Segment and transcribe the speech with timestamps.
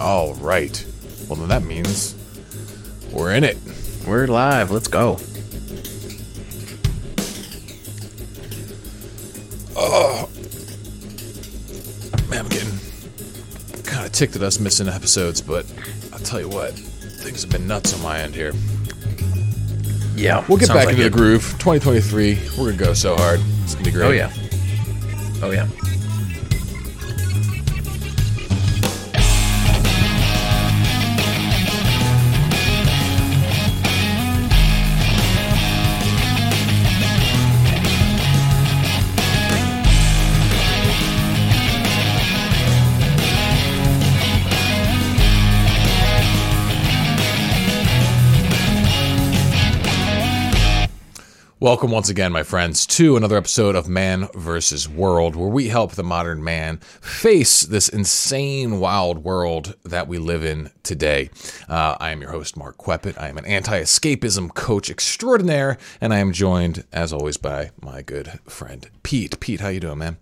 [0.00, 0.84] All right.
[1.28, 2.14] Well, then that means
[3.12, 3.58] we're in it.
[4.06, 4.70] We're live.
[4.70, 5.18] Let's go.
[9.76, 10.28] Oh.
[12.30, 12.70] Man, I'm getting
[13.84, 15.66] kind of ticked at us missing episodes, but
[16.14, 18.52] I'll tell you what, things have been nuts on my end here.
[20.16, 20.44] Yeah.
[20.48, 21.10] We'll get back like into it.
[21.10, 21.42] the groove.
[21.58, 23.40] 2023, we're gonna go so hard.
[23.64, 24.06] It's gonna be great.
[24.06, 24.32] Oh yeah.
[25.42, 25.68] Oh yeah.
[51.62, 54.88] Welcome once again, my friends, to another episode of Man vs.
[54.88, 60.42] World, where we help the modern man face this insane, wild world that we live
[60.42, 61.28] in today.
[61.68, 63.20] Uh, I am your host, Mark Queppet.
[63.20, 68.40] I am an anti-escapism coach extraordinaire, and I am joined, as always, by my good
[68.46, 69.38] friend Pete.
[69.38, 70.16] Pete, how you doing, man?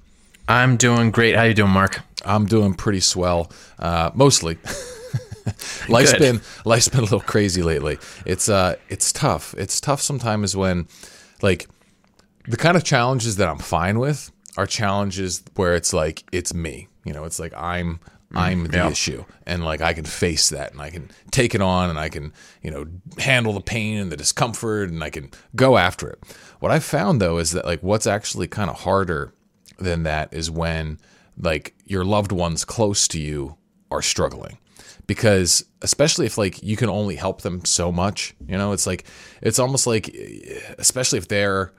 [0.49, 1.37] I'm doing great.
[1.37, 2.01] How you doing, Mark?
[2.25, 4.59] I'm doing pretty swell, uh, mostly.
[5.89, 6.19] life's Good.
[6.19, 7.99] been life's been a little crazy lately.
[8.27, 9.55] It's uh it's tough.
[9.57, 10.89] It's tough sometimes when
[11.43, 11.69] like
[12.47, 16.89] the kind of challenges that I'm fine with are challenges where it's like it's me.
[17.05, 18.39] You know, it's like I'm mm-hmm.
[18.39, 18.91] I'm the yeah.
[18.91, 22.09] issue and like I can face that and I can take it on and I
[22.09, 22.87] can, you know,
[23.19, 26.19] handle the pain and the discomfort and I can go after it.
[26.61, 29.33] What I found though is that like what's actually kind of harder
[29.79, 30.99] than that is when
[31.41, 33.57] like your loved ones close to you
[33.91, 34.59] are struggling
[35.09, 39.05] because especially if like you can only help them so much you know it's like
[39.43, 40.15] it's almost like
[40.79, 41.73] especially if they're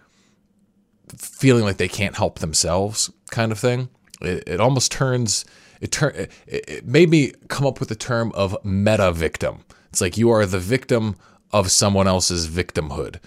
[1.18, 3.88] feeling like they can't help themselves kind of thing
[4.22, 5.46] it, it almost turns
[5.82, 9.64] it turn it, it made me come up with the term of meta victim.
[9.90, 11.16] It's like you are the victim
[11.52, 13.20] of someone else's victimhood.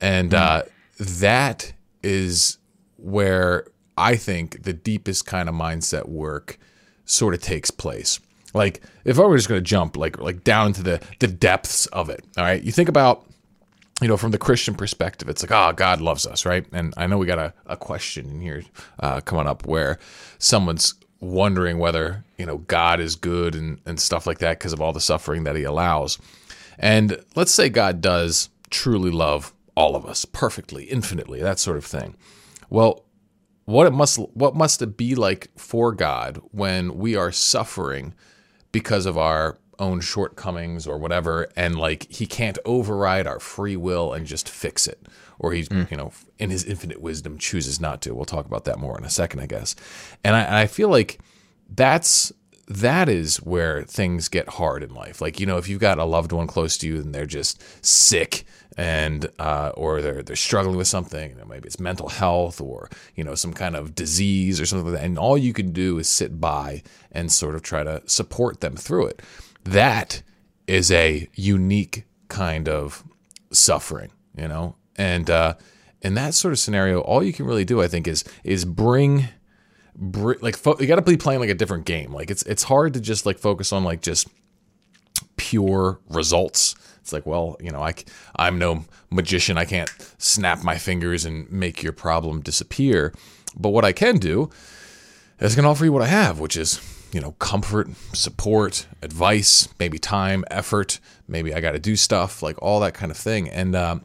[0.00, 0.62] And uh,
[0.98, 1.72] that
[2.02, 2.58] is
[2.96, 3.66] where
[3.96, 6.58] i think the deepest kind of mindset work
[7.06, 8.20] sort of takes place
[8.54, 11.86] like if i were just going to jump like like down into the the depths
[11.86, 13.26] of it all right you think about
[14.00, 16.64] you know, from the Christian perspective, it's like, oh, God loves us, right?
[16.72, 18.62] And I know we got a, a question in here
[18.98, 19.98] uh, coming up where
[20.38, 24.80] someone's wondering whether, you know, God is good and, and stuff like that because of
[24.80, 26.18] all the suffering that he allows.
[26.78, 31.84] And let's say God does truly love all of us perfectly, infinitely, that sort of
[31.84, 32.16] thing.
[32.70, 33.04] Well,
[33.66, 38.14] what it must what must it be like for God when we are suffering
[38.72, 44.12] because of our own shortcomings or whatever and like he can't override our free will
[44.12, 45.06] and just fix it.
[45.38, 45.90] Or he's mm.
[45.90, 48.14] you know in his infinite wisdom chooses not to.
[48.14, 49.74] We'll talk about that more in a second i guess.
[50.22, 51.20] And i, I feel like
[51.74, 52.32] that's
[52.70, 55.20] that is where things get hard in life.
[55.20, 57.60] Like you know if you've got a loved one close to you and they're just
[57.84, 58.44] sick
[58.76, 62.88] and uh, or they're they're struggling with something you know, maybe it's mental health or
[63.16, 65.98] you know some kind of disease or something like that and all you can do
[65.98, 69.20] is sit by and sort of try to support them through it.
[69.64, 70.22] That
[70.68, 73.02] is a unique kind of
[73.50, 74.76] suffering you know?
[74.94, 75.54] And uh
[76.02, 79.18] in that sort of scenario all you can really do i think is is bring
[79.18, 79.39] br-
[80.00, 82.12] like you got to be playing like a different game.
[82.12, 84.28] Like it's it's hard to just like focus on like just
[85.36, 86.74] pure results.
[87.00, 87.94] It's like well you know I
[88.36, 89.58] I'm no magician.
[89.58, 93.14] I can't snap my fingers and make your problem disappear.
[93.56, 94.48] But what i can do
[95.40, 96.80] is I can offer you what i have which is
[97.12, 101.00] you know comfort support advice maybe time effort.
[101.28, 103.48] Maybe i got to do stuff like all that kind of thing.
[103.48, 104.04] And um,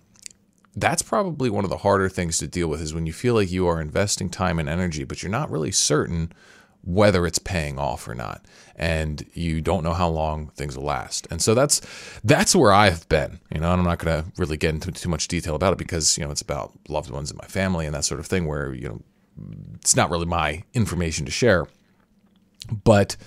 [0.76, 3.52] that's probably one of the harder things to deal with is when you feel like
[3.52, 6.32] you are investing time and energy, but you're not really certain
[6.86, 11.28] whether it's paying off or not, and you don't know how long things will last.
[11.32, 11.82] And so that's
[12.24, 13.40] that's where I've been.
[13.52, 15.80] You know, and I'm not going to really get into too much detail about it
[15.80, 18.46] because you know it's about loved ones in my family and that sort of thing.
[18.46, 19.02] Where you know
[19.76, 21.66] it's not really my information to share,
[22.84, 23.18] but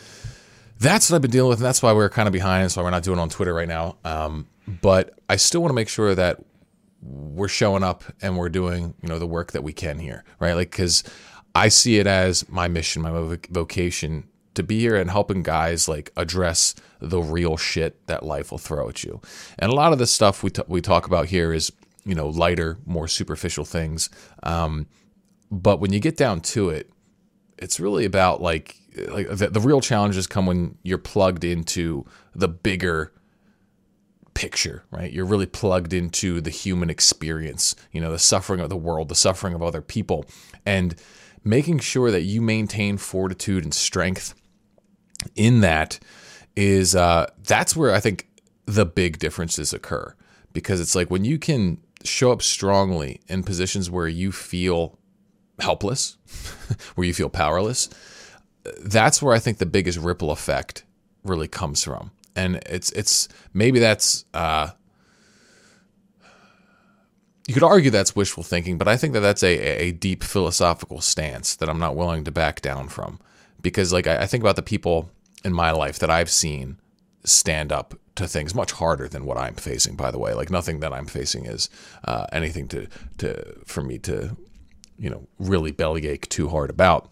[0.78, 2.62] that's what I've been dealing with, and that's why we're kind of behind.
[2.62, 3.96] That's why we're not doing it on Twitter right now.
[4.04, 4.46] Um,
[4.80, 6.38] but I still want to make sure that
[7.00, 10.54] we're showing up and we're doing you know the work that we can here right?
[10.54, 11.04] Like because
[11.54, 14.28] i see it as my mission my vocation
[14.58, 18.88] to be here and helping guys like address the real shit that life will throw
[18.88, 19.20] at you.
[19.56, 21.72] And a lot of the stuff we, t- we talk about here is
[22.04, 24.10] you know lighter more superficial things.
[24.42, 24.88] Um,
[25.50, 26.90] but when you get down to it
[27.56, 28.76] it's really about like
[29.08, 32.04] like the, the real challenges come when you're plugged into
[32.34, 33.12] the bigger
[34.38, 35.12] picture, right?
[35.12, 39.16] You're really plugged into the human experience, you know, the suffering of the world, the
[39.16, 40.26] suffering of other people,
[40.64, 40.94] and
[41.42, 44.36] making sure that you maintain fortitude and strength
[45.34, 45.98] in that
[46.54, 48.28] is uh, that's where I think
[48.64, 50.14] the big differences occur
[50.52, 55.00] because it's like when you can show up strongly in positions where you feel
[55.58, 56.16] helpless,
[56.94, 57.88] where you feel powerless,
[58.82, 60.84] that's where I think the biggest ripple effect
[61.24, 62.12] really comes from.
[62.38, 64.70] And it's it's maybe that's uh,
[67.48, 69.54] you could argue that's wishful thinking, but I think that that's a,
[69.86, 73.18] a deep philosophical stance that I'm not willing to back down from.
[73.60, 75.10] Because, like, I, I think about the people
[75.44, 76.76] in my life that I've seen
[77.24, 80.34] stand up to things much harder than what I'm facing, by the way.
[80.34, 81.70] Like, nothing that I'm facing is
[82.04, 82.86] uh, anything to,
[83.18, 84.36] to, for me to,
[84.98, 87.10] you know, really bellyache too hard about.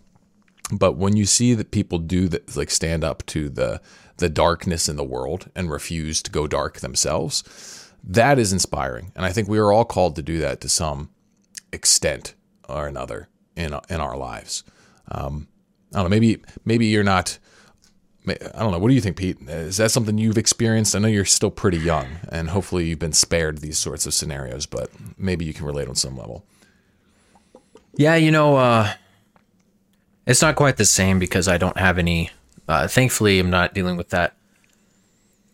[0.70, 3.80] But when you see that people do that, like, stand up to the,
[4.18, 9.12] the darkness in the world and refuse to go dark themselves, that is inspiring.
[9.14, 11.10] And I think we are all called to do that to some
[11.72, 12.34] extent
[12.68, 14.64] or another in, in our lives.
[15.10, 15.48] Um,
[15.92, 16.10] I don't know.
[16.10, 17.38] Maybe, maybe you're not,
[18.28, 18.78] I don't know.
[18.78, 19.38] What do you think, Pete?
[19.48, 20.96] Is that something you've experienced?
[20.96, 24.66] I know you're still pretty young and hopefully you've been spared these sorts of scenarios,
[24.66, 26.44] but maybe you can relate on some level.
[27.94, 28.92] Yeah, you know, uh,
[30.26, 32.30] it's not quite the same because I don't have any.
[32.68, 34.34] Uh, thankfully, I'm not dealing with that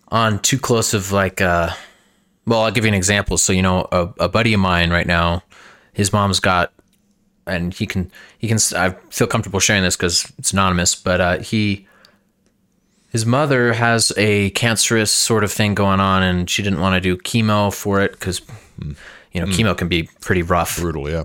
[0.09, 1.71] on too close of like uh,
[2.47, 3.39] well, I'll give you an example.
[3.39, 5.43] So, you know, a, a buddy of mine right now,
[5.93, 6.73] his mom's got,
[7.47, 11.39] and he can, he can, I feel comfortable sharing this because it's anonymous, but uh,
[11.39, 11.87] he,
[13.11, 17.01] his mother has a cancerous sort of thing going on, and she didn't want to
[17.01, 18.41] do chemo for it because,
[19.33, 19.53] you know, mm.
[19.53, 20.79] chemo can be pretty rough.
[20.79, 21.25] Brutal, yeah.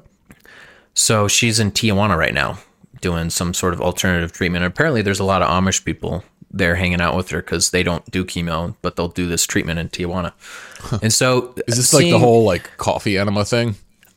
[0.94, 2.60] So she's in Tijuana right now
[3.02, 4.64] doing some sort of alternative treatment.
[4.64, 7.84] And apparently, there's a lot of Amish people there hanging out with her because they
[7.84, 10.34] don't do chemo, but they'll do this treatment in Tijuana.
[10.80, 11.00] Huh.
[11.02, 13.76] And so, is this seeing, like the whole like coffee enema thing?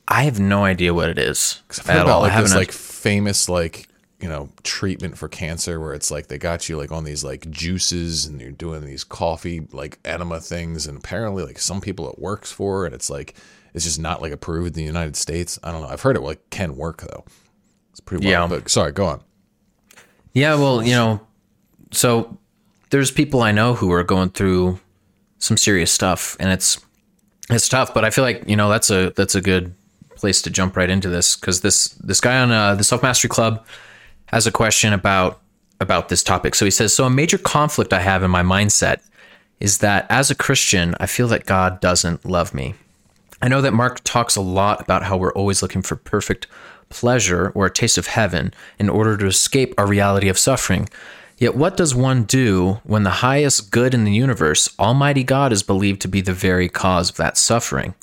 [0.09, 1.63] I have no idea what it is.
[1.71, 2.21] I've heard about all.
[2.23, 3.87] like this like famous like
[4.21, 7.51] you know treatment for cancer where it's like they got you like on these like
[7.51, 12.19] juices and you're doing these coffee like enema things and apparently like some people it
[12.19, 13.35] works for and it's like
[13.73, 15.59] it's just not like approved in the United States.
[15.63, 15.89] I don't know.
[15.89, 17.25] I've heard it like can work though.
[18.01, 18.43] It's pretty well.
[18.43, 18.47] Yeah.
[18.49, 19.21] But sorry, go on.
[20.33, 21.21] Yeah, well, you know,
[21.91, 22.39] so
[22.91, 24.81] there's people I know who are going through
[25.39, 26.81] some serious stuff, and it's
[27.51, 27.93] it's tough.
[27.93, 29.75] But I feel like you know that's a that's a good
[30.17, 33.29] place to jump right into this because this this guy on uh, the Self Mastery
[33.29, 33.65] Club
[34.27, 35.41] has a question about
[35.81, 36.55] about this topic.
[36.55, 39.01] So he says, so a major conflict I have in my mindset
[39.61, 42.75] is that as a Christian, I feel that God doesn't love me.
[43.43, 46.47] I know that Mark talks a lot about how we're always looking for perfect
[46.91, 50.89] pleasure or a taste of heaven in order to escape our reality of suffering.
[51.39, 55.63] Yet, what does one do when the highest good in the universe, Almighty God, is
[55.63, 57.95] believed to be the very cause of that suffering?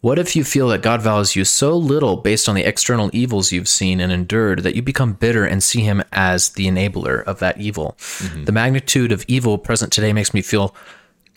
[0.00, 3.52] What if you feel that God values you so little based on the external evils
[3.52, 7.38] you've seen and endured that you become bitter and see Him as the enabler of
[7.38, 7.94] that evil?
[7.98, 8.44] Mm-hmm.
[8.44, 10.74] The magnitude of evil present today makes me feel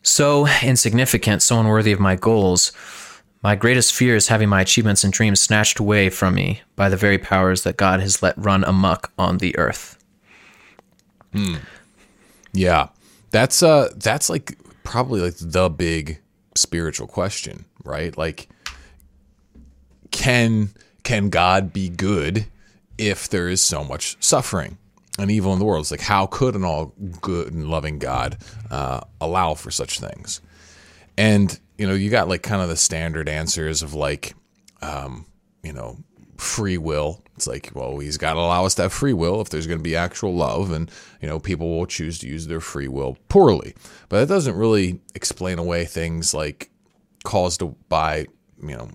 [0.01, 2.71] so insignificant, so unworthy of my goals.
[3.45, 6.97] My greatest fear is having my achievements and dreams snatched away from me by the
[6.97, 10.03] very powers that God has let run amuck on the earth.
[11.31, 11.57] Hmm.
[12.53, 12.87] Yeah,
[13.29, 16.21] that's uh, that's like probably like the big
[16.55, 18.17] spiritual question, right?
[18.17, 18.49] Like,
[20.09, 20.71] can
[21.03, 22.47] can God be good
[22.97, 24.79] if there is so much suffering
[25.19, 25.81] and evil in the world?
[25.83, 28.37] It's like how could an all good and loving God
[28.71, 30.41] uh, allow for such things?
[31.15, 34.35] And you know, you got like kind of the standard answers of like,
[34.81, 35.25] um,
[35.63, 35.97] you know,
[36.37, 37.21] free will.
[37.35, 39.79] It's like, well, he's got to allow us to have free will if there's going
[39.79, 40.89] to be actual love, and
[41.21, 43.75] you know, people will choose to use their free will poorly.
[44.07, 46.69] But that doesn't really explain away things like
[47.25, 48.27] caused by
[48.61, 48.89] you know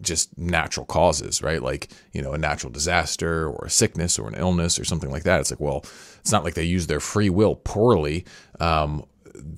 [0.00, 1.62] just natural causes, right?
[1.62, 5.24] Like, you know, a natural disaster or a sickness or an illness or something like
[5.24, 5.40] that.
[5.40, 5.84] It's like, well,
[6.20, 8.24] it's not like they use their free will poorly.
[8.60, 9.04] Um,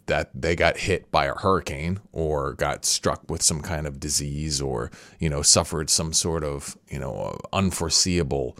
[0.06, 4.60] that they got hit by a hurricane or got struck with some kind of disease
[4.60, 8.56] or you know suffered some sort of you know unforeseeable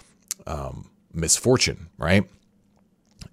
[0.47, 2.29] um, misfortune, right?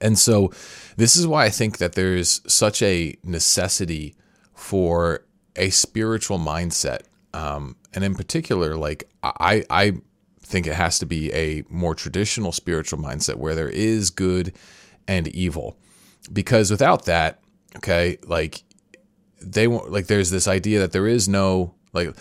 [0.01, 0.51] And so
[0.97, 4.15] this is why I think that there's such a necessity
[4.53, 5.23] for
[5.55, 7.01] a spiritual mindset,
[7.33, 9.93] um, and in particular, like I I
[10.41, 14.53] think it has to be a more traditional spiritual mindset where there is good
[15.07, 15.77] and evil,
[16.31, 17.42] because without that
[17.77, 18.63] Okay, like
[19.41, 22.15] they want like there's this idea that there is no like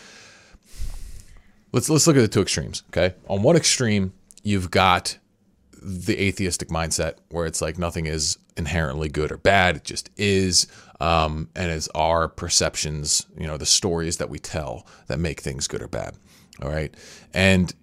[1.73, 2.83] let's let's look at the two extremes.
[2.89, 5.19] Okay, on one extreme you've got
[5.83, 10.67] the atheistic mindset where it's like nothing is inherently good or bad it just is
[11.01, 15.67] um, and it's our perceptions you know the stories that we tell that make things
[15.67, 16.15] good or bad
[16.63, 16.95] all right
[17.35, 17.75] and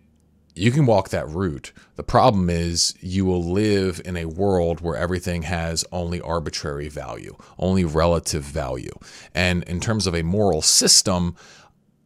[0.56, 1.72] you can walk that route.
[1.96, 7.36] The problem is you will live in a world where everything has only arbitrary value,
[7.58, 8.94] only relative value.
[9.34, 11.36] And in terms of a moral system,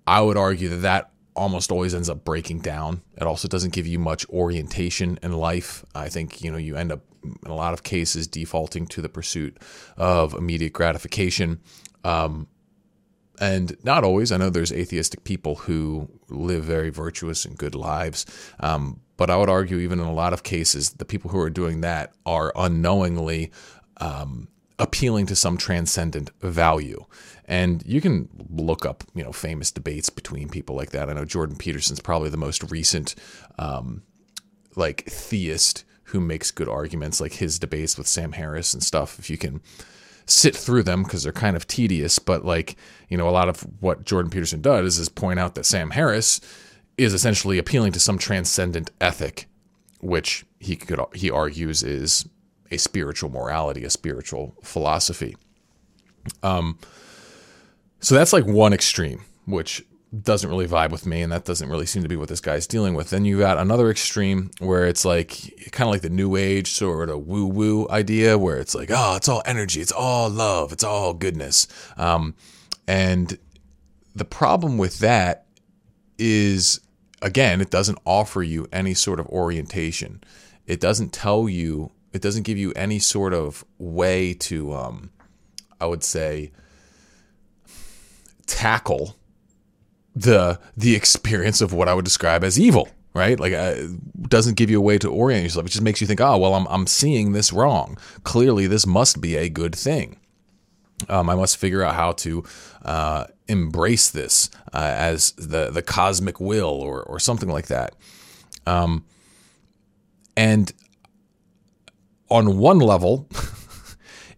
[0.05, 3.01] I would argue that that almost always ends up breaking down.
[3.17, 5.83] It also doesn't give you much orientation in life.
[5.95, 9.09] I think, you know, you end up in a lot of cases defaulting to the
[9.09, 9.57] pursuit
[9.97, 11.61] of immediate gratification.
[12.03, 12.47] Um,
[13.39, 14.31] and not always.
[14.31, 18.25] I know there's atheistic people who live very virtuous and good lives.
[18.59, 21.49] Um, but I would argue, even in a lot of cases, the people who are
[21.49, 23.51] doing that are unknowingly
[23.97, 24.47] um,
[24.79, 27.05] appealing to some transcendent value.
[27.45, 31.09] And you can look up, you know, famous debates between people like that.
[31.09, 33.15] I know Jordan Peterson's probably the most recent,
[33.59, 34.03] um,
[34.75, 39.19] like theist who makes good arguments, like his debates with Sam Harris and stuff.
[39.19, 39.61] If you can
[40.25, 42.19] sit through them because they're kind of tedious.
[42.19, 42.75] But like,
[43.09, 46.41] you know, a lot of what Jordan Peterson does is point out that Sam Harris
[46.97, 49.47] is essentially appealing to some transcendent ethic,
[49.99, 52.27] which he could he argues is
[52.71, 55.35] a spiritual morality, a spiritual philosophy.
[56.41, 56.77] Um,
[57.99, 59.83] so that's like one extreme, which
[60.21, 62.67] doesn't really vibe with me, and that doesn't really seem to be what this guy's
[62.67, 63.09] dealing with.
[63.09, 65.31] Then you've got another extreme where it's like
[65.71, 69.15] kind of like the new age sort of woo woo idea, where it's like, oh,
[69.15, 71.67] it's all energy, it's all love, it's all goodness.
[71.97, 72.35] Um,
[72.87, 73.39] and
[74.15, 75.45] the problem with that
[76.19, 76.79] is,
[77.21, 80.23] again, it doesn't offer you any sort of orientation.
[80.67, 85.09] It doesn't tell you, it doesn't give you any sort of way to, um,
[85.81, 86.51] I would say,
[88.45, 89.15] tackle
[90.15, 93.39] the the experience of what I would describe as evil, right?
[93.39, 93.75] Like, uh,
[94.21, 95.65] doesn't give you a way to orient yourself.
[95.65, 97.97] It just makes you think, oh, well, I'm I'm seeing this wrong.
[98.23, 100.17] Clearly, this must be a good thing.
[101.09, 102.43] Um, I must figure out how to
[102.83, 107.95] uh, embrace this uh, as the the cosmic will or or something like that.
[108.65, 109.05] Um,
[110.37, 110.71] and
[112.29, 113.27] on one level.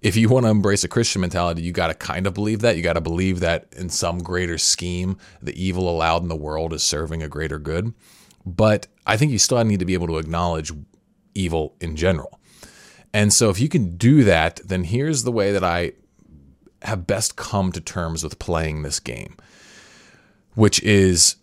[0.05, 2.77] if you want to embrace a Christian mentality, you got to kind of believe that.
[2.77, 6.73] You got to believe that in some greater scheme, the evil allowed in the world
[6.73, 7.91] is serving a greater good.
[8.45, 10.71] But I think you still need to be able to acknowledge
[11.33, 12.39] evil in general.
[13.15, 15.93] And so if you can do that, then here's the way that I
[16.83, 19.35] have best come to terms with playing this game,
[20.53, 21.37] which is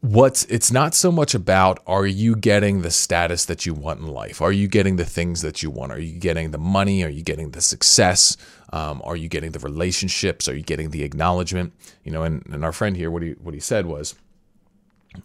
[0.00, 4.06] what's it's not so much about are you getting the status that you want in
[4.06, 4.40] life?
[4.40, 5.92] Are you getting the things that you want?
[5.92, 7.02] Are you getting the money?
[7.02, 8.36] Are you getting the success?
[8.72, 10.48] Um, are you getting the relationships?
[10.48, 11.72] Are you getting the acknowledgement?
[12.04, 14.14] You know and, and our friend here what he what he said was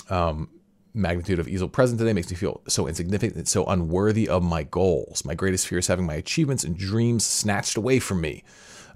[0.10, 0.50] um,
[0.94, 5.24] magnitude of easel present today makes me feel so insignificant so unworthy of my goals.
[5.24, 8.44] My greatest fear is having my achievements and dreams snatched away from me.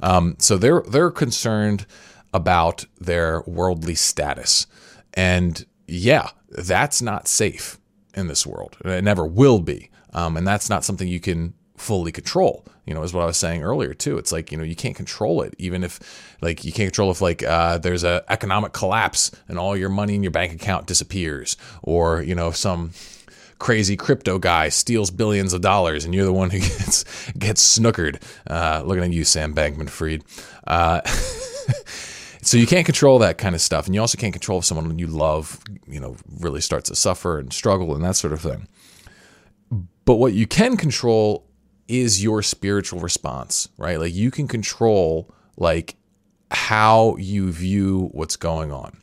[0.02, 1.86] Um, so they're they're concerned
[2.34, 4.66] about their worldly status
[5.18, 7.78] and yeah, that's not safe
[8.14, 8.78] in this world.
[8.86, 9.90] It never will be.
[10.14, 13.38] Um, and that's not something you can fully control you know is what i was
[13.38, 16.00] saying earlier too it's like you know you can't control it even if
[16.42, 20.16] like you can't control if like uh, there's a economic collapse and all your money
[20.16, 22.92] in your bank account disappears or you know some
[23.60, 28.22] crazy crypto guy steals billions of dollars and you're the one who gets gets snookered
[28.50, 30.24] uh, looking at you Sam Bankman-Fried
[30.66, 31.02] uh,
[32.48, 34.98] So you can't control that kind of stuff, and you also can't control if someone
[34.98, 38.70] you love, you know, really starts to suffer and struggle and that sort of thing.
[40.06, 41.46] But what you can control
[41.90, 44.00] is your spiritual response, right?
[44.00, 45.98] Like you can control like
[46.50, 49.02] how you view what's going on.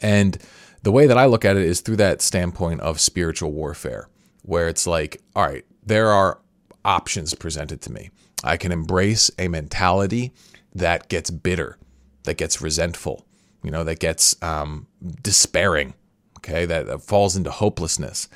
[0.00, 0.36] And
[0.82, 4.10] the way that I look at it is through that standpoint of spiritual warfare,
[4.42, 6.38] where it's like, all right, there are
[6.84, 8.10] options presented to me.
[8.44, 10.34] I can embrace a mentality
[10.74, 11.78] that gets bitter
[12.24, 13.26] that gets resentful,
[13.62, 14.86] you know, that gets um,
[15.22, 15.94] despairing,
[16.38, 18.28] okay, that, that falls into hopelessness.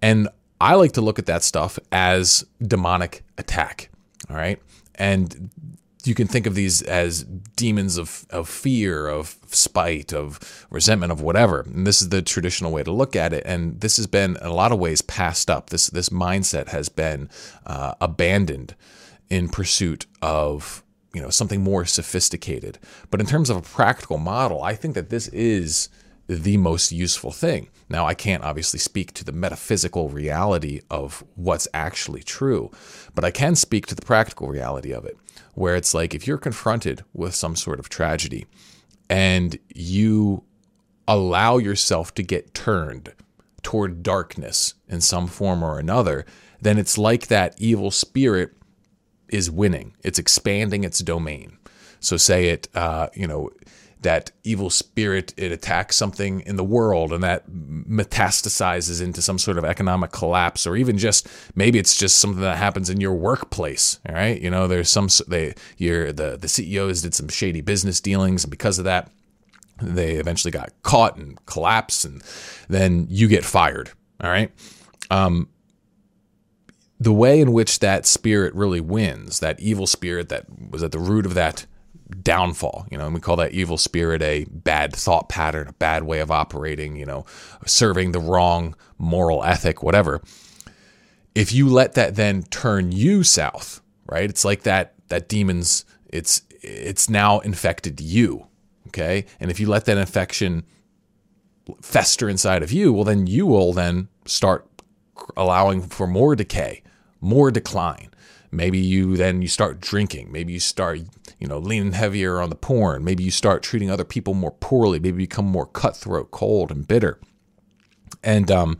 [0.00, 0.28] And
[0.60, 3.90] I like to look at that stuff as demonic attack,
[4.30, 4.60] all right?
[4.94, 5.50] And
[6.04, 7.24] you can think of these as
[7.56, 11.60] demons of, of fear, of spite, of resentment, of whatever.
[11.60, 13.42] And this is the traditional way to look at it.
[13.46, 15.70] And this has been, in a lot of ways, passed up.
[15.70, 17.30] This, this mindset has been
[17.66, 18.74] uh, abandoned
[19.30, 20.83] in pursuit of
[21.14, 22.78] you know something more sophisticated.
[23.10, 25.88] But in terms of a practical model, I think that this is
[26.26, 27.68] the most useful thing.
[27.88, 32.70] Now, I can't obviously speak to the metaphysical reality of what's actually true,
[33.14, 35.18] but I can speak to the practical reality of it,
[35.54, 38.46] where it's like if you're confronted with some sort of tragedy
[39.10, 40.44] and you
[41.06, 43.12] allow yourself to get turned
[43.62, 46.24] toward darkness in some form or another,
[46.60, 48.52] then it's like that evil spirit
[49.28, 49.94] is winning.
[50.02, 51.58] It's expanding its domain.
[52.00, 53.50] So say it, uh, you know,
[54.04, 59.56] that evil spirit it attacks something in the world and that metastasizes into some sort
[59.58, 63.98] of economic collapse or even just maybe it's just something that happens in your workplace
[64.06, 67.98] all right you know there's some they you're the the CEOs did some shady business
[67.98, 69.10] dealings and because of that
[69.80, 72.22] they eventually got caught and collapsed and
[72.68, 73.90] then you get fired
[74.22, 74.52] all right
[75.10, 75.48] um
[77.04, 80.98] the way in which that spirit really wins that evil spirit that was at the
[80.98, 81.66] root of that
[82.22, 82.86] downfall.
[82.90, 86.20] You know, and we call that evil spirit a bad thought pattern, a bad way
[86.20, 87.26] of operating, you know,
[87.66, 90.22] serving the wrong moral ethic, whatever.
[91.34, 94.28] If you let that then turn you south, right?
[94.30, 98.46] It's like that that demons it's it's now infected you,
[98.88, 99.26] okay?
[99.40, 100.64] And if you let that infection
[101.82, 104.66] fester inside of you, well then you will then start
[105.36, 106.82] allowing for more decay,
[107.24, 108.10] more decline.
[108.50, 110.30] Maybe you then you start drinking.
[110.30, 111.00] Maybe you start
[111.38, 113.04] you know leaning heavier on the porn.
[113.04, 115.00] Maybe you start treating other people more poorly.
[115.00, 117.18] Maybe you become more cutthroat cold and bitter.
[118.22, 118.78] And um,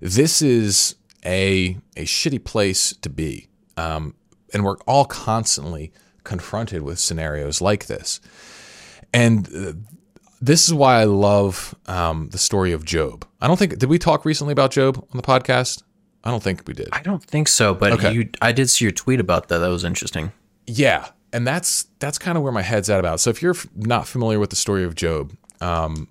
[0.00, 3.48] this is a a shitty place to be.
[3.76, 4.14] Um,
[4.52, 5.92] and we're all constantly
[6.24, 8.20] confronted with scenarios like this.
[9.12, 9.72] And uh,
[10.40, 13.26] this is why I love um, the story of Job.
[13.40, 15.82] I don't think did we talk recently about Job on the podcast?
[16.24, 16.88] I don't think we did.
[16.92, 18.12] I don't think so, but okay.
[18.12, 19.58] you, I did see your tweet about that.
[19.58, 20.32] That was interesting.
[20.66, 23.20] Yeah, and that's that's kind of where my head's at about.
[23.20, 26.08] So if you're not familiar with the story of Job, um,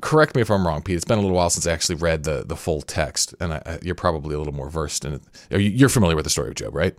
[0.00, 0.96] correct me if I'm wrong, Pete.
[0.96, 3.78] It's been a little while since I actually read the the full text, and I,
[3.82, 5.22] you're probably a little more versed in it.
[5.50, 6.94] You're familiar with the story of Job, right?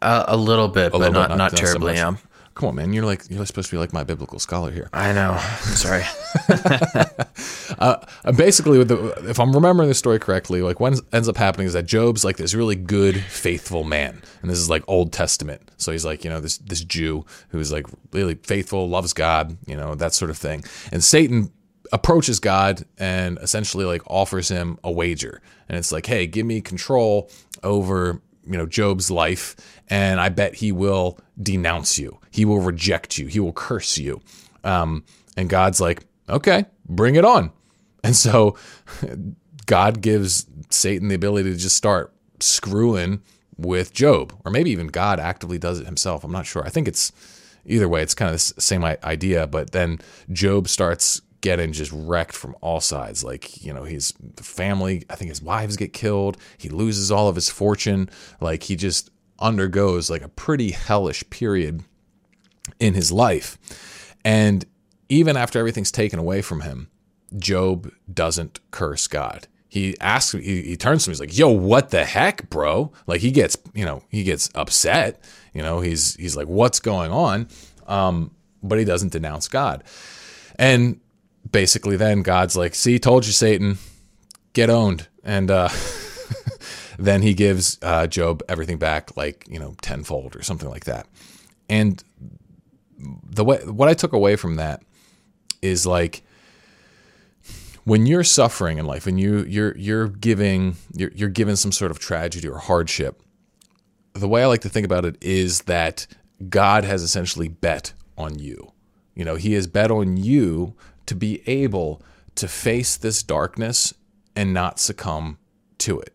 [0.00, 1.96] Uh, a little bit, a but little not, bit, not, not terribly.
[1.96, 2.16] So yeah.
[2.54, 2.92] Come on, man.
[2.92, 4.88] You're like you're supposed to be like my biblical scholar here.
[4.92, 5.32] I know.
[5.38, 6.04] I'm sorry.
[7.78, 8.96] uh, basically, the,
[9.28, 12.36] if I'm remembering the story correctly, like what ends up happening is that Job's like
[12.36, 15.70] this really good, faithful man, and this is like Old Testament.
[15.76, 19.76] So he's like you know this this Jew who's like really faithful, loves God, you
[19.76, 20.64] know that sort of thing.
[20.90, 21.52] And Satan
[21.92, 26.60] approaches God and essentially like offers him a wager, and it's like, hey, give me
[26.60, 27.30] control
[27.62, 29.54] over you know Job's life,
[29.88, 32.18] and I bet he will denounce you.
[32.32, 33.28] He will reject you.
[33.28, 34.20] He will curse you.
[34.64, 35.04] Um,
[35.36, 37.52] and God's like, okay, bring it on.
[38.04, 38.56] And so
[39.66, 43.22] God gives Satan the ability to just start screwing
[43.56, 46.22] with Job, or maybe even God actively does it himself.
[46.22, 46.64] I'm not sure.
[46.64, 47.12] I think it's
[47.66, 48.02] either way.
[48.02, 49.46] It's kind of the same idea.
[49.46, 49.98] But then
[50.32, 53.22] Job starts getting just wrecked from all sides.
[53.24, 56.36] Like, you know, his family, I think his wives get killed.
[56.56, 58.10] He loses all of his fortune.
[58.40, 61.82] Like, he just undergoes like a pretty hellish period
[62.80, 63.58] in his life.
[64.24, 64.64] And
[65.08, 66.90] even after everything's taken away from him,
[67.36, 69.46] Job doesn't curse God.
[69.68, 72.90] He asks, he, he turns to me, he's like, yo, what the heck, bro?
[73.06, 75.22] Like he gets, you know, he gets upset.
[75.52, 77.48] You know, he's he's like, what's going on?
[77.86, 78.30] Um,
[78.62, 79.84] but he doesn't denounce God.
[80.58, 81.00] And
[81.50, 83.78] basically then God's like, see, told you, Satan,
[84.52, 85.08] get owned.
[85.22, 85.68] And uh,
[86.98, 91.06] then he gives uh, Job everything back, like, you know, tenfold or something like that.
[91.68, 92.02] And
[92.98, 94.82] the way, what I took away from that
[95.62, 96.22] is like,
[97.88, 101.90] when you're suffering in life, and you you're you're giving you're you're given some sort
[101.90, 103.22] of tragedy or hardship,
[104.12, 106.06] the way I like to think about it is that
[106.50, 108.72] God has essentially bet on you.
[109.14, 110.74] You know, He has bet on you
[111.06, 112.02] to be able
[112.34, 113.94] to face this darkness
[114.36, 115.38] and not succumb
[115.78, 116.12] to it.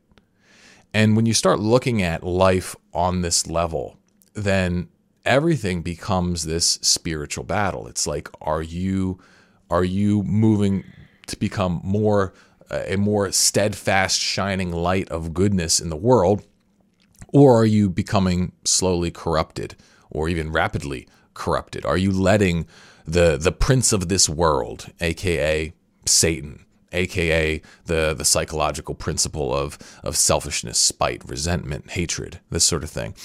[0.93, 3.97] And when you start looking at life on this level,
[4.35, 4.89] then
[5.25, 7.87] everything becomes this spiritual battle.
[7.87, 9.19] It's like are you
[9.71, 10.83] are you moving
[11.33, 12.33] to become more
[12.71, 16.43] a more steadfast shining light of goodness in the world
[17.33, 19.75] or are you becoming slowly corrupted
[20.09, 21.85] or even rapidly corrupted?
[21.85, 22.67] Are you letting
[23.05, 25.73] the the prince of this world, aka
[26.05, 32.89] Satan, aka the the psychological principle of of selfishness, spite, resentment, hatred, this sort of
[32.91, 33.15] thing.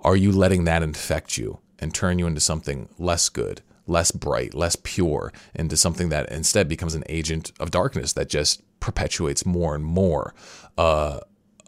[0.00, 4.54] Are you letting that infect you and turn you into something less good, less bright,
[4.54, 9.74] less pure, into something that instead becomes an agent of darkness that just perpetuates more
[9.74, 10.34] and more
[10.78, 11.20] uh,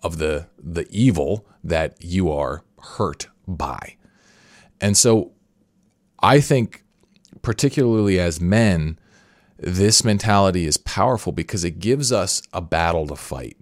[0.03, 3.97] of the the evil that you are hurt by.
[4.81, 5.33] And so
[6.21, 6.85] I think
[7.43, 8.99] particularly as men,
[9.59, 13.57] this mentality is powerful because it gives us a battle to fight.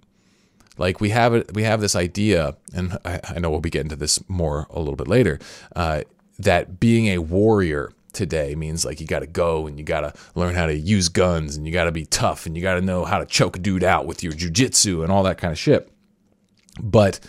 [0.77, 3.89] Like we have it, we have this idea, and I, I know we'll be getting
[3.89, 5.39] to this more a little bit later.
[5.75, 6.01] Uh,
[6.37, 10.13] that being a warrior today means like you got to go and you got to
[10.33, 12.81] learn how to use guns and you got to be tough and you got to
[12.81, 15.59] know how to choke a dude out with your jujitsu and all that kind of
[15.59, 15.91] shit.
[16.81, 17.19] But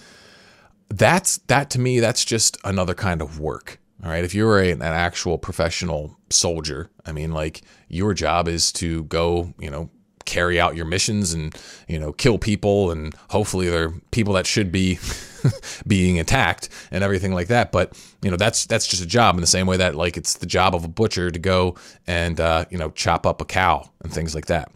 [0.89, 4.25] that's that to me, that's just another kind of work All right.
[4.25, 9.53] If you're a, an actual professional soldier, I mean, like your job is to go,
[9.59, 9.91] you know,
[10.25, 11.55] carry out your missions and,
[11.89, 14.99] you know, kill people and hopefully they're people that should be
[15.87, 17.73] being attacked and everything like that.
[17.73, 20.35] But, you know, that's, that's just a job in the same way that like it's
[20.35, 23.91] the job of a butcher to go and, uh, you know, chop up a cow
[24.03, 24.71] and things like that.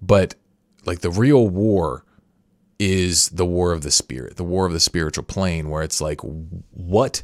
[0.00, 0.34] But
[0.84, 2.04] like the real war
[2.78, 6.20] is the war of the spirit, the war of the spiritual plane, where it's like,
[6.20, 7.22] what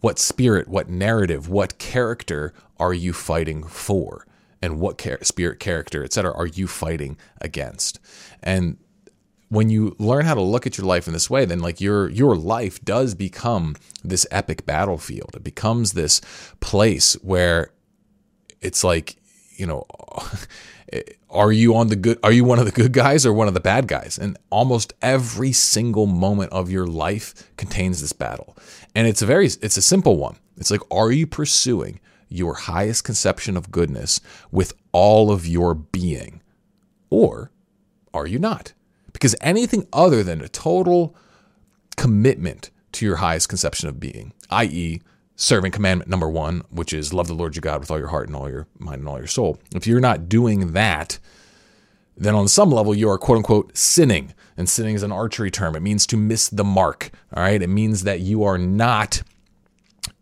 [0.00, 4.26] what spirit, what narrative, what character are you fighting for?
[4.60, 8.00] And what char- spirit, character, et cetera, are you fighting against?
[8.42, 8.76] And
[9.54, 12.08] when you learn how to look at your life in this way, then like your
[12.10, 15.30] your life does become this epic battlefield.
[15.34, 16.20] It becomes this
[16.60, 17.70] place where
[18.60, 19.16] it's like,
[19.56, 19.86] you know,
[21.30, 23.54] are you on the good are you one of the good guys or one of
[23.54, 24.18] the bad guys?
[24.18, 28.56] And almost every single moment of your life contains this battle.
[28.94, 30.36] And it's a very it's a simple one.
[30.56, 36.42] It's like are you pursuing your highest conception of goodness with all of your being
[37.10, 37.52] or
[38.12, 38.72] are you not
[39.14, 41.16] because anything other than a total
[41.96, 45.00] commitment to your highest conception of being i.e
[45.36, 48.28] serving commandment number one, which is love the Lord your God with all your heart
[48.28, 49.58] and all your mind and all your soul.
[49.74, 51.18] If you're not doing that,
[52.16, 54.34] then on some level you are quote unquote sinning.
[54.56, 55.74] And sinning is an archery term.
[55.74, 57.10] It means to miss the mark.
[57.34, 57.60] All right.
[57.60, 59.22] It means that you are not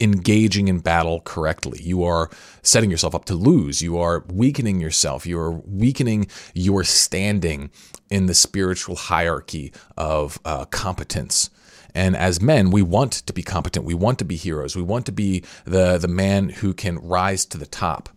[0.02, 1.80] engaging in battle correctly.
[1.82, 2.28] You are
[2.62, 3.80] setting yourself up to lose.
[3.80, 5.26] You are weakening yourself.
[5.26, 7.70] You are weakening your standing
[8.10, 11.50] in the spiritual hierarchy of uh, competence.
[11.94, 13.84] And as men, we want to be competent.
[13.86, 14.74] We want to be heroes.
[14.74, 18.08] We want to be the the man who can rise to the top.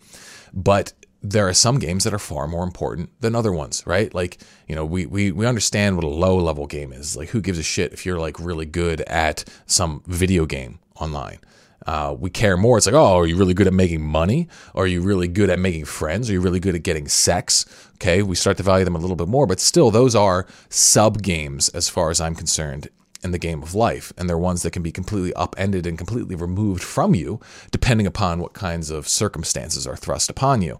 [0.53, 4.13] But there are some games that are far more important than other ones, right?
[4.13, 7.17] Like, you know, we, we, we understand what a low level game is.
[7.17, 11.39] Like, who gives a shit if you're like really good at some video game online?
[11.85, 12.77] Uh, we care more.
[12.77, 14.47] It's like, oh, are you really good at making money?
[14.73, 16.29] Are you really good at making friends?
[16.29, 17.65] Are you really good at getting sex?
[17.95, 21.21] Okay, we start to value them a little bit more, but still, those are sub
[21.21, 22.89] games as far as I'm concerned
[23.23, 24.11] in the game of life.
[24.17, 27.39] And they're ones that can be completely upended and completely removed from you,
[27.71, 30.79] depending upon what kinds of circumstances are thrust upon you.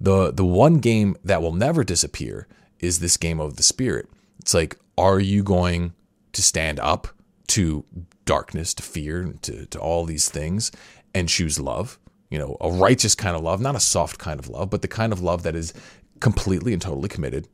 [0.00, 2.46] The, the one game that will never disappear
[2.80, 4.08] is this game of the spirit.
[4.40, 5.94] It's like, are you going
[6.32, 7.08] to stand up
[7.48, 7.84] to
[8.24, 10.70] darkness, to fear, to, to all these things
[11.14, 11.98] and choose love?
[12.30, 14.88] You know, a righteous kind of love, not a soft kind of love, but the
[14.88, 15.72] kind of love that is
[16.20, 17.48] completely and totally committed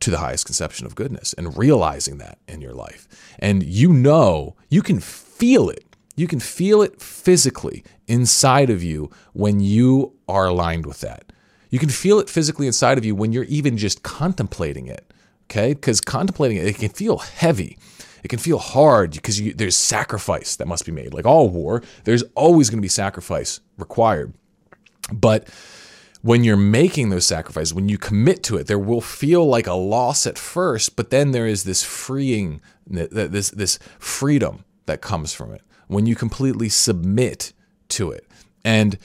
[0.00, 3.08] to the highest conception of goodness and realizing that in your life.
[3.38, 5.84] And you know, you can feel it.
[6.16, 11.32] You can feel it physically inside of you when you are aligned with that.
[11.70, 15.12] You can feel it physically inside of you when you're even just contemplating it.
[15.44, 15.74] Okay?
[15.74, 17.78] Because contemplating it, it can feel heavy.
[18.22, 21.14] It can feel hard because you, there's sacrifice that must be made.
[21.14, 24.34] Like all war, there's always going to be sacrifice required.
[25.12, 25.48] But
[26.22, 29.74] when you're making those sacrifices, when you commit to it, there will feel like a
[29.74, 35.52] loss at first, but then there is this freeing, this this freedom that comes from
[35.52, 37.52] it when you completely submit
[37.88, 38.26] to it,
[38.64, 38.98] and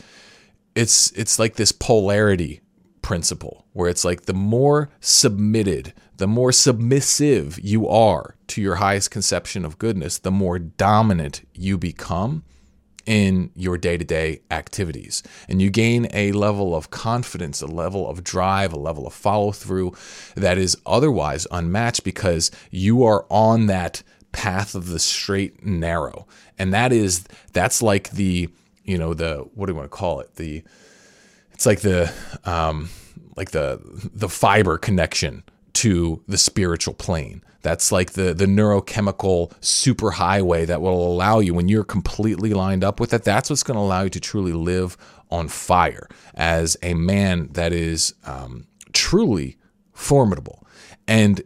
[0.75, 2.61] it's it's like this polarity
[3.01, 9.11] principle where it's like the more submitted, the more submissive you are to your highest
[9.11, 12.43] conception of goodness, the more dominant you become
[13.05, 15.23] in your day to day activities.
[15.49, 19.51] And you gain a level of confidence, a level of drive, a level of follow
[19.51, 19.93] through
[20.35, 26.27] that is otherwise unmatched because you are on that path of the straight and narrow.
[26.57, 28.49] And that is, that's like the,
[28.83, 30.35] you know, the, what do you want to call it?
[30.35, 30.63] The,
[31.51, 32.11] it's like the,
[32.45, 32.89] um,
[33.35, 33.81] like the,
[34.13, 35.43] the fiber connection
[35.73, 37.43] to the spiritual plane.
[37.61, 42.99] That's like the the neurochemical superhighway that will allow you when you're completely lined up
[42.99, 43.23] with it.
[43.23, 44.97] That's what's going to allow you to truly live
[45.31, 49.57] on fire as a man that is um, truly
[49.93, 50.67] formidable.
[51.07, 51.41] And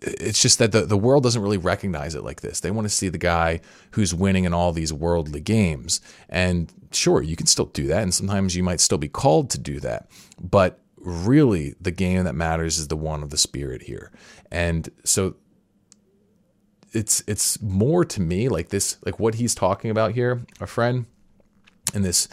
[0.00, 2.60] it's just that the, the world doesn't really recognize it like this.
[2.60, 3.60] They want to see the guy
[3.92, 6.00] who's winning in all these worldly games.
[6.28, 8.02] And sure, you can still do that.
[8.02, 10.08] And sometimes you might still be called to do that.
[10.40, 14.12] But really, the game that matters is the one of the spirit here.
[14.50, 15.36] And so
[16.92, 21.06] it's it's more to me like this like what he's talking about here a friend
[21.94, 22.28] and this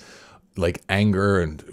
[0.56, 1.64] like anger and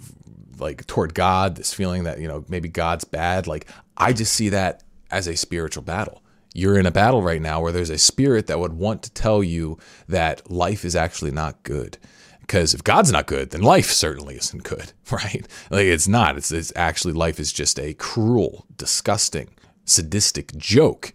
[0.59, 4.49] like toward god this feeling that you know maybe god's bad like i just see
[4.49, 6.23] that as a spiritual battle
[6.55, 9.43] you're in a battle right now where there's a spirit that would want to tell
[9.43, 11.99] you that life is actually not good
[12.43, 16.53] because if god's not good then life certainly isn't good right like it's not it's,
[16.53, 19.49] it's actually life is just a cruel disgusting
[19.85, 21.13] sadistic joke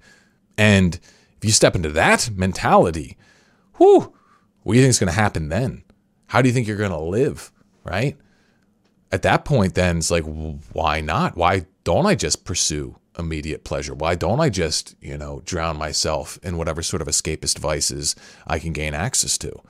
[0.57, 0.99] and
[1.37, 3.15] if you step into that mentality,
[3.77, 4.13] whew,
[4.63, 5.83] what do you think is going to happen then?
[6.27, 7.51] How do you think you're going to live?
[7.83, 8.17] Right?
[9.11, 11.37] At that point, then it's like, why not?
[11.37, 13.93] Why don't I just pursue immediate pleasure?
[13.93, 18.59] Why don't I just, you know, drown myself in whatever sort of escapist vices I
[18.59, 19.61] can gain access to?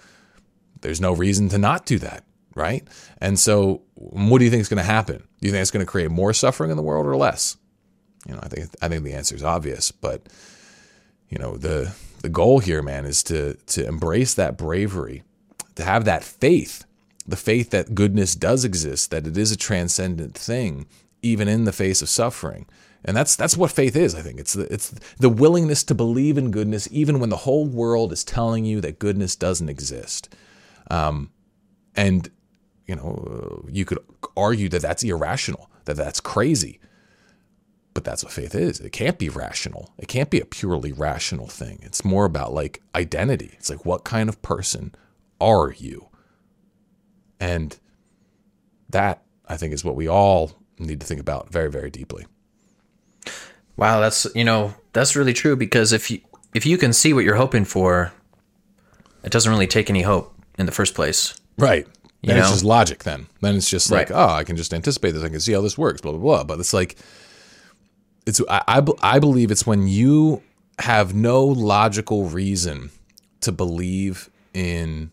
[0.82, 2.24] There's no reason to not do that,
[2.56, 2.88] right?
[3.20, 5.18] And so, what do you think is going to happen?
[5.40, 7.58] Do you think it's going to create more suffering in the world or less?
[8.28, 10.28] You know, I think I think the answer is obvious, but
[11.30, 15.24] you know, the the goal here, man, is to to embrace that bravery,
[15.76, 16.86] to have that faith,
[17.26, 20.88] the faith that goodness does exist, that it is a transcendent thing,
[21.22, 22.66] even in the face of suffering.
[23.06, 24.16] And that's that's what faith is.
[24.16, 27.66] I think it's the it's the willingness to believe in goodness, even when the whole
[27.66, 30.34] world is telling you that goodness doesn't exist.
[30.90, 31.32] Um,
[31.96, 32.30] and
[32.88, 34.00] you know, you could
[34.36, 36.80] argue that that's irrational, that that's crazy.
[37.94, 38.80] But that's what faith is.
[38.80, 39.92] It can't be rational.
[39.98, 41.80] It can't be a purely rational thing.
[41.82, 43.52] It's more about like identity.
[43.54, 44.94] It's like, what kind of person
[45.42, 46.08] are you?
[47.40, 47.78] And
[48.90, 52.28] that, I think, is what we all need to think about very, very deeply.
[53.78, 56.22] Wow, that's you know that's really true because if you
[56.54, 58.12] if you can see what you're hoping for,
[59.24, 61.36] it doesn't really take any hope in the first place.
[61.58, 61.88] Right.
[62.24, 63.04] Then it's just logic.
[63.04, 64.18] Then then it's just like, right.
[64.18, 65.24] oh, I can just anticipate this.
[65.24, 66.02] I can see how this works.
[66.02, 66.44] Blah blah blah.
[66.44, 66.98] But it's like
[68.26, 70.42] it's I, I, I believe it's when you
[70.80, 72.92] have no logical reason
[73.42, 75.12] to believe in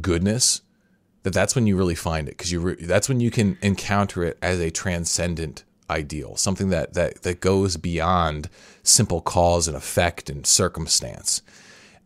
[0.00, 0.62] goodness
[1.22, 4.24] that that's when you really find it because you re, that's when you can encounter
[4.24, 8.48] it as a transcendent ideal something that that that goes beyond
[8.82, 11.42] simple cause and effect and circumstance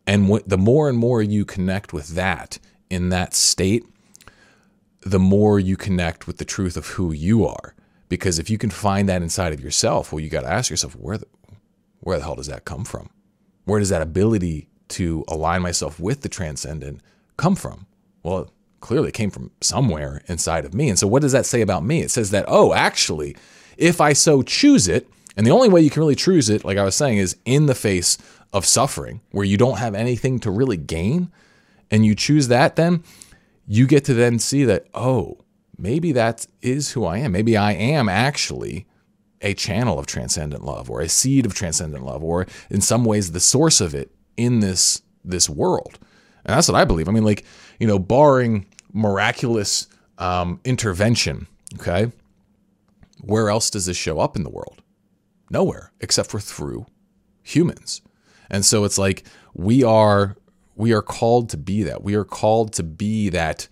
[0.07, 2.59] and the more and more you connect with that
[2.91, 3.85] in that state
[5.03, 7.75] the more you connect with the truth of who you are
[8.09, 10.95] because if you can find that inside of yourself, well, you got to ask yourself,
[10.95, 11.27] where the,
[12.01, 13.11] where the hell does that come from?
[13.65, 17.01] Where does that ability to align myself with the transcendent
[17.37, 17.87] come from?
[18.23, 20.89] Well, clearly it came from somewhere inside of me.
[20.89, 22.01] And so what does that say about me?
[22.03, 23.37] It says that, oh, actually,
[23.77, 26.79] if I so choose it, and the only way you can really choose it, like
[26.79, 28.19] I was saying, is in the face
[28.53, 31.31] of suffering, where you don't have anything to really gain,
[31.91, 33.03] and you choose that, then
[33.67, 35.39] you get to then see that, oh,
[35.77, 37.33] maybe that is who I am.
[37.33, 38.87] Maybe I am actually
[39.43, 43.33] a channel of transcendent love or a seed of transcendent love or in some ways
[43.33, 45.99] the source of it in this this world.
[46.45, 47.09] And that's what I believe.
[47.09, 47.45] I mean like,
[47.79, 52.11] you know, barring miraculous um, intervention, okay?
[53.21, 54.83] Where else does this show up in the world?
[55.51, 56.87] Nowhere except for through
[57.43, 58.03] humans.
[58.51, 60.37] And so it's like we are
[60.75, 62.03] we are called to be that.
[62.03, 63.67] We are called to be that,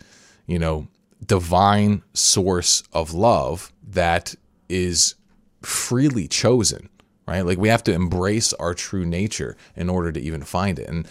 [0.46, 0.88] you know,
[1.24, 4.34] divine source of love that
[4.68, 5.14] is
[5.62, 6.88] freely chosen,
[7.26, 7.42] right?
[7.42, 10.88] Like we have to embrace our true nature in order to even find it.
[10.88, 11.06] And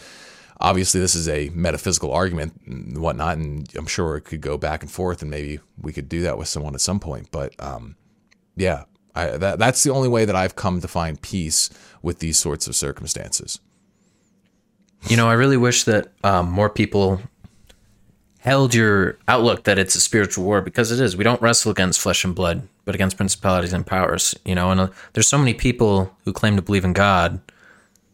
[0.59, 4.81] obviously, this is a metaphysical argument and whatnot, and I'm sure it could go back
[4.81, 7.29] and forth, and maybe we could do that with someone at some point.
[7.31, 7.95] But um,
[8.55, 8.83] yeah,
[9.15, 11.69] I, that, that's the only way that I've come to find peace
[12.01, 13.59] with these sorts of circumstances.
[15.07, 17.21] You know, I really wish that um, more people
[18.39, 21.15] held your outlook that it's a spiritual war because it is.
[21.15, 24.35] We don't wrestle against flesh and blood, but against principalities and powers.
[24.45, 27.39] You know, and uh, there's so many people who claim to believe in God,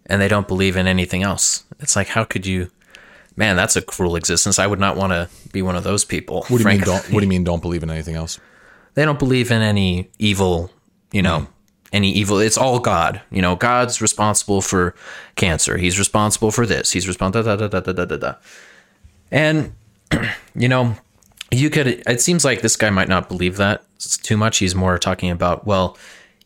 [0.05, 1.63] and they don't believe in anything else.
[1.79, 2.69] It's like, how could you?
[3.35, 4.59] Man, that's a cruel existence.
[4.59, 6.41] I would not want to be one of those people.
[6.41, 6.91] What do you frankly.
[6.91, 7.01] mean?
[7.01, 7.43] Don't, what do you mean?
[7.43, 8.39] Don't believe in anything else?
[8.95, 10.71] They don't believe in any evil.
[11.12, 11.48] You know.
[11.91, 13.19] Any evil, it's all God.
[13.32, 14.93] You know, God's responsible for
[15.36, 15.76] cancer.
[15.76, 16.91] He's responsible for this.
[16.91, 17.43] He's responsible.
[17.43, 18.36] Da, da, da, da, da, da, da.
[19.32, 19.74] And
[20.56, 20.95] you know,
[21.52, 23.84] you could, it seems like this guy might not believe that
[24.22, 24.60] too much.
[24.60, 25.98] He's more talking about, well,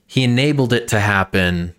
[0.07, 1.75] he enabled it to happen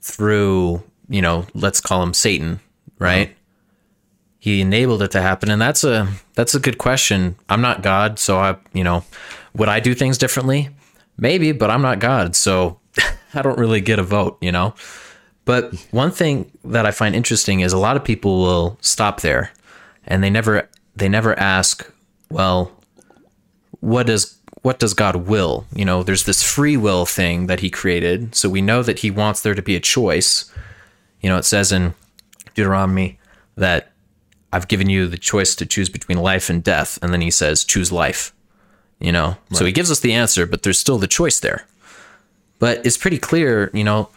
[0.00, 2.60] through, you know, let's call him Satan,
[2.98, 3.28] right?
[3.28, 3.38] Uh-huh.
[4.38, 5.50] He enabled it to happen.
[5.50, 7.36] And that's a, that's a good question.
[7.48, 8.18] I'm not God.
[8.18, 9.04] So I, you know,
[9.54, 10.70] would I do things differently?
[11.22, 12.34] Maybe, but I'm not God.
[12.34, 12.80] So
[13.34, 14.74] I don't really get a vote, you know?
[15.44, 19.52] But one thing that I find interesting is a lot of people will stop there
[20.04, 21.88] and they never they never ask,
[22.28, 22.72] well,
[23.78, 25.64] what does what does God will?
[25.72, 28.34] You know, there's this free will thing that he created.
[28.34, 30.52] So we know that he wants there to be a choice.
[31.20, 31.94] You know, it says in
[32.54, 33.20] Deuteronomy
[33.54, 33.92] that
[34.52, 36.98] I've given you the choice to choose between life and death.
[37.00, 38.34] And then he says, choose life.
[39.02, 39.38] You know, right.
[39.56, 41.66] so he gives us the answer, but there's still the choice there.
[42.60, 44.10] But it's pretty clear, you know,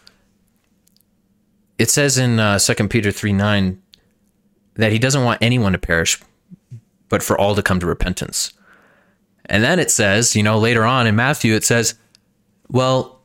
[1.80, 3.82] it says in uh, 2 Peter 3 9
[4.76, 6.21] that he doesn't want anyone to perish,
[7.10, 8.54] but for all to come to repentance.
[9.45, 11.95] And then it says, you know, later on in Matthew, it says,
[12.69, 13.21] well,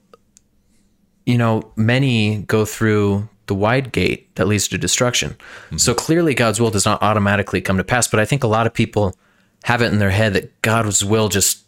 [1.27, 5.37] you know, many go through the wide gate that leads to destruction.
[5.77, 8.09] So clearly, God's will does not automatically come to pass.
[8.09, 9.17] But I think a lot of people
[9.65, 11.65] have it in their head that God's will just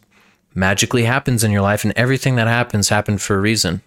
[0.55, 3.81] magically happens in your life, and everything that happens happened for a reason.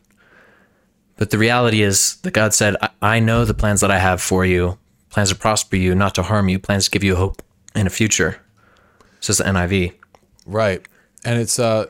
[1.16, 4.20] But the reality is that God said, I, I know the plans that I have
[4.20, 4.78] for you
[5.16, 7.42] plans to prosper you, not to harm you, plans to give you hope
[7.74, 8.38] in a future.
[9.20, 9.94] Says the NIV.
[10.44, 10.86] Right.
[11.24, 11.86] And it's uh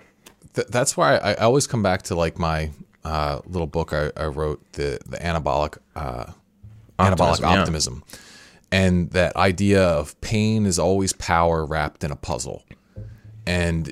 [0.55, 2.71] th- that's why I, I always come back to like my
[3.05, 6.27] uh little book I, I wrote the the anabolic uh
[7.01, 8.19] anabolic Optimism, yeah.
[8.77, 12.63] And that idea of pain is always power wrapped in a puzzle.
[13.47, 13.91] And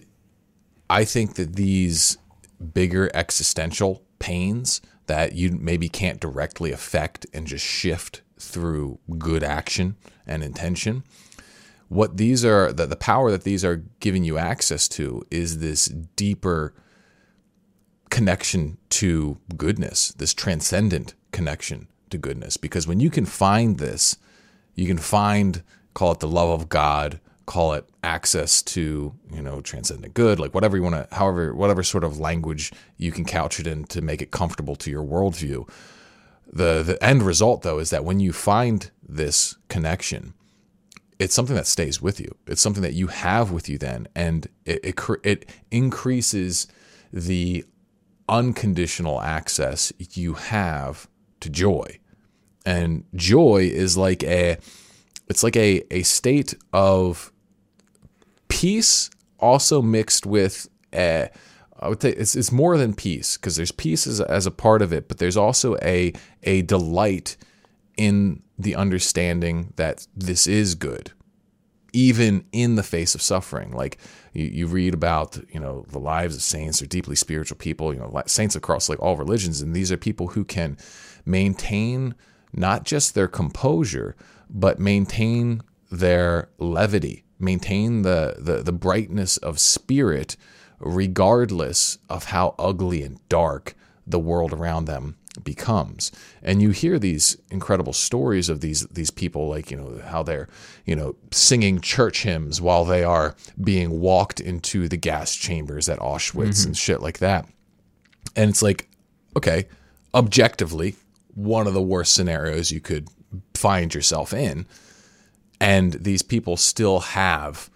[0.91, 2.19] I think that these
[2.75, 9.97] bigger existential pains that you maybe can't directly affect and just shift through good action
[10.27, 11.03] and intention
[11.89, 15.87] what these are the, the power that these are giving you access to is this
[16.17, 16.75] deeper
[18.11, 24.17] connection to goodness this transcendent connection to goodness because when you can find this
[24.75, 25.63] you can find
[25.95, 30.55] call it the love of god call it access to you know transcendent good like
[30.55, 34.01] whatever you want to however whatever sort of language you can couch it in to
[34.01, 35.69] make it comfortable to your worldview
[36.51, 40.35] the the end result though is that when you find this connection
[41.19, 42.37] it's something that stays with you.
[42.47, 46.67] It's something that you have with you then, and it it, it increases
[47.13, 47.65] the
[48.29, 51.09] unconditional access you have
[51.41, 51.99] to joy.
[52.65, 54.59] And joy is like a
[55.29, 57.33] it's like a a state of
[58.49, 61.29] peace also mixed with a
[61.81, 64.81] I would say it's, it's more than peace because there's peace as, as a part
[64.81, 67.37] of it, but there's also a a delight
[67.97, 71.13] in the understanding that this is good,
[71.93, 73.73] even in the face of suffering.
[73.73, 73.99] Like
[74.33, 78.01] you, you read about, you know, the lives of saints or deeply spiritual people, you
[78.01, 80.79] know, saints across like all religions, and these are people who can
[81.27, 82.15] maintain
[82.57, 84.17] not just their composure,
[84.49, 90.37] but maintain their levity, maintain the the, the brightness of spirit,
[90.79, 93.75] regardless of how ugly and dark
[94.07, 96.13] the world around them becomes.
[96.43, 100.49] And you hear these incredible stories of these these people like you know how they're
[100.85, 105.99] you know singing church hymns while they are being walked into the gas chambers at
[105.99, 106.69] Auschwitz mm-hmm.
[106.69, 107.49] and shit like that.
[108.37, 108.89] And it's like
[109.37, 109.67] okay
[110.15, 110.95] objectively
[111.35, 113.09] one of the worst scenarios you could
[113.55, 114.67] find yourself in
[115.61, 117.71] and these people still have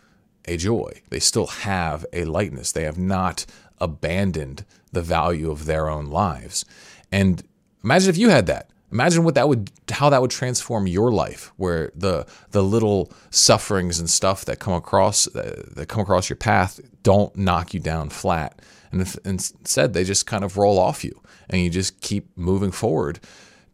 [0.44, 1.02] a joy.
[1.10, 2.72] They still have a lightness.
[2.72, 3.46] They have not
[3.80, 6.64] abandoned the value of their own lives.
[7.12, 7.42] And
[7.84, 8.70] imagine if you had that.
[8.90, 13.98] Imagine what that would how that would transform your life where the the little sufferings
[13.98, 18.08] and stuff that come across uh, that come across your path don't knock you down
[18.08, 18.60] flat.
[18.90, 23.20] And instead they just kind of roll off you and you just keep moving forward,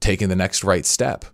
[0.01, 1.25] taking the next right step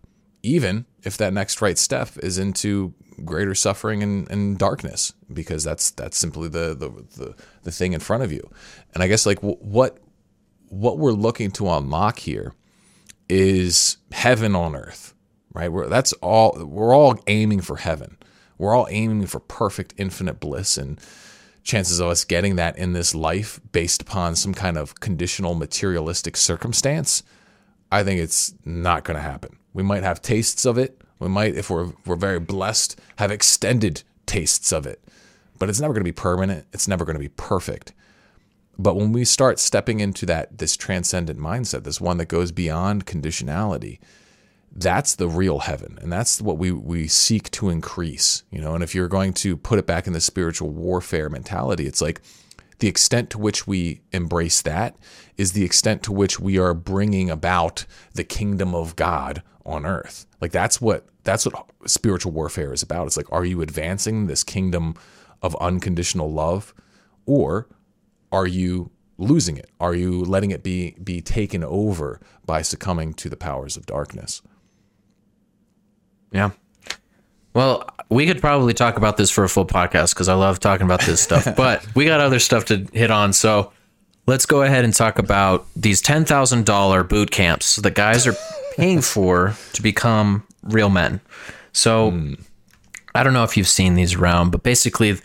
[0.42, 2.94] even if that next right step is into
[3.24, 8.00] greater suffering and, and darkness because that's that's simply the, the the the thing in
[8.00, 8.50] front of you.
[8.94, 9.98] And i guess like what
[10.68, 12.54] what we're looking to unlock here
[13.28, 15.14] is heaven on earth
[15.52, 15.70] right?
[15.70, 18.16] We're, that's all we're all aiming for heaven.
[18.58, 21.00] We're all aiming for perfect infinite bliss and
[21.62, 26.36] chances of us getting that in this life based upon some kind of conditional materialistic
[26.36, 27.22] circumstance
[27.90, 29.56] I think it's not going to happen.
[29.72, 31.00] We might have tastes of it.
[31.18, 35.02] We might, if we're we're very blessed, have extended tastes of it.
[35.58, 36.66] But it's never going to be permanent.
[36.72, 37.92] It's never going to be perfect.
[38.78, 43.04] But when we start stepping into that this transcendent mindset, this one that goes beyond
[43.04, 43.98] conditionality,
[44.74, 48.44] that's the real heaven, and that's what we we seek to increase.
[48.50, 51.86] You know, and if you're going to put it back in the spiritual warfare mentality,
[51.86, 52.22] it's like
[52.80, 54.96] the extent to which we embrace that
[55.36, 60.26] is the extent to which we are bringing about the kingdom of God on earth.
[60.40, 63.06] Like that's what that's what spiritual warfare is about.
[63.06, 64.94] It's like are you advancing this kingdom
[65.42, 66.74] of unconditional love
[67.26, 67.68] or
[68.32, 69.70] are you losing it?
[69.78, 74.42] Are you letting it be be taken over by succumbing to the powers of darkness?
[76.32, 76.50] Yeah.
[77.52, 80.84] Well, we could probably talk about this for a full podcast because I love talking
[80.84, 83.32] about this stuff, but we got other stuff to hit on.
[83.32, 83.72] So
[84.26, 88.34] let's go ahead and talk about these $10,000 boot camps that guys are
[88.76, 91.20] paying for to become real men.
[91.72, 92.34] So hmm.
[93.14, 95.18] I don't know if you've seen these around, but basically,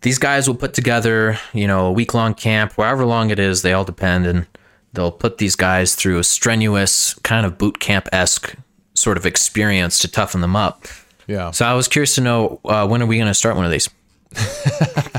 [0.00, 3.62] these guys will put together, you know, a week long camp, however long it is,
[3.62, 4.46] they all depend, and
[4.92, 8.54] they'll put these guys through a strenuous kind of boot camp esque
[8.94, 10.86] sort of experience to toughen them up.
[11.26, 11.50] Yeah.
[11.50, 13.70] So I was curious to know uh, when are we going to start one of
[13.70, 13.88] these?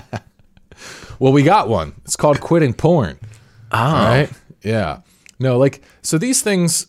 [1.20, 1.94] Well, we got one.
[2.04, 3.18] It's called quitting porn.
[3.72, 4.30] Oh, Right?
[4.64, 5.00] Yeah.
[5.40, 6.88] No, like so these things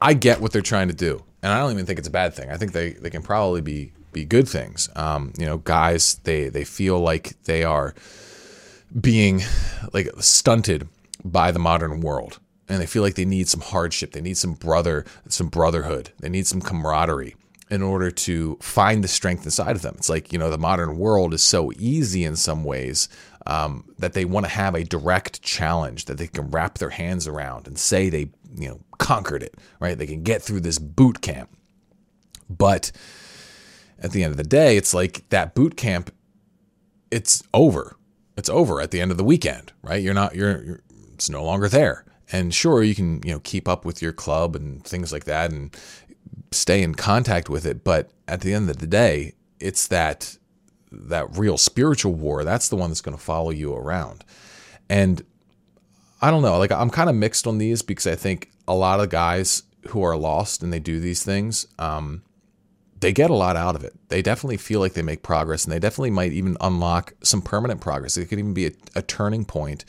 [0.00, 2.34] I get what they're trying to do, and I don't even think it's a bad
[2.34, 2.50] thing.
[2.50, 4.88] I think they, they can probably be be good things.
[4.96, 7.94] Um, you know, guys they they feel like they are
[9.00, 9.42] being
[9.92, 10.88] like stunted
[11.24, 12.38] by the modern world,
[12.70, 16.28] and they feel like they need some hardship, they need some brother, some brotherhood, they
[16.28, 17.34] need some camaraderie
[17.68, 19.94] in order to find the strength inside of them.
[19.98, 23.08] It's like you know the modern world is so easy in some ways
[23.46, 27.26] um, that they want to have a direct challenge that they can wrap their hands
[27.26, 29.98] around and say they you know conquered it, right?
[29.98, 31.50] They can get through this boot camp,
[32.48, 32.92] but
[33.98, 36.14] at the end of the day, it's like that boot camp.
[37.10, 37.96] It's over.
[38.36, 40.00] It's over at the end of the weekend, right?
[40.00, 40.36] You're not.
[40.36, 40.62] You're.
[40.62, 40.80] you're
[41.14, 42.06] it's no longer there.
[42.32, 45.50] And sure, you can you know keep up with your club and things like that,
[45.50, 45.76] and
[46.50, 47.84] stay in contact with it.
[47.84, 50.36] But at the end of the day, it's that
[50.92, 52.44] that real spiritual war.
[52.44, 54.24] That's the one that's going to follow you around.
[54.88, 55.24] And
[56.20, 56.58] I don't know.
[56.58, 60.02] Like I'm kind of mixed on these because I think a lot of guys who
[60.02, 62.22] are lost and they do these things, um,
[63.00, 63.94] they get a lot out of it.
[64.08, 67.80] They definitely feel like they make progress, and they definitely might even unlock some permanent
[67.80, 68.16] progress.
[68.16, 69.86] It could even be a, a turning point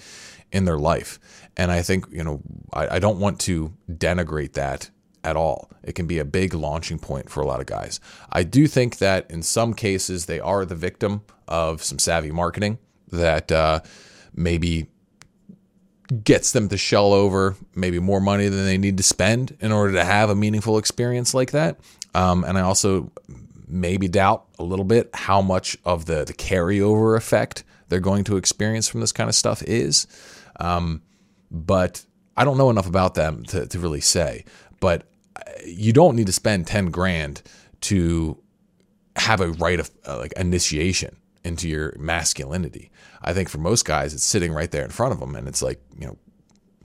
[0.52, 1.20] in their life.
[1.58, 2.42] And I think you know
[2.74, 4.90] I, I don't want to denigrate that
[5.24, 5.70] at all.
[5.84, 8.00] It can be a big launching point for a lot of guys.
[8.32, 12.80] I do think that in some cases they are the victim of some savvy marketing
[13.12, 13.82] that uh,
[14.34, 14.88] maybe
[16.24, 19.94] gets them to shell over maybe more money than they need to spend in order
[19.94, 21.80] to have a meaningful experience like that.
[22.14, 23.12] Um, and I also
[23.68, 28.38] maybe doubt a little bit how much of the the carryover effect they're going to
[28.38, 30.08] experience from this kind of stuff is.
[30.60, 31.02] Um,
[31.52, 32.04] but
[32.38, 34.46] I don't know enough about them to, to really say.
[34.80, 35.04] But
[35.66, 37.44] you don't need to spend 10 grand
[37.82, 38.42] to
[39.18, 42.90] have a rite of uh, like initiation into your masculinity.
[43.22, 45.62] I think for most guys, it's sitting right there in front of them, and it's
[45.62, 46.18] like you know,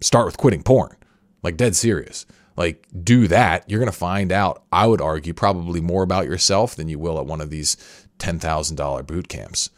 [0.00, 0.96] start with quitting porn,
[1.42, 2.26] like dead serious.
[2.56, 4.64] Like do that, you're gonna find out.
[4.72, 7.76] I would argue probably more about yourself than you will at one of these
[8.18, 9.70] ten thousand dollar boot camps.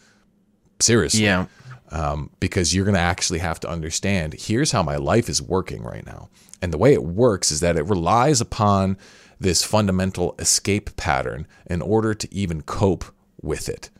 [0.80, 1.46] Seriously, Yeah.
[1.90, 5.82] Um, because you're going to actually have to understand here's how my life is working
[5.82, 6.28] right now.
[6.60, 8.98] And the way it works is that it relies upon
[9.40, 13.04] this fundamental escape pattern in order to even cope
[13.40, 13.90] with it.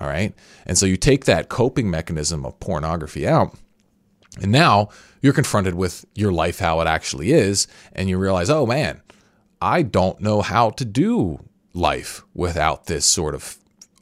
[0.00, 0.34] All right.
[0.66, 3.56] And so you take that coping mechanism of pornography out,
[4.40, 4.88] and now
[5.20, 9.02] you're confronted with your life, how it actually is, and you realize, oh man,
[9.60, 13.58] I don't know how to do life without this sort of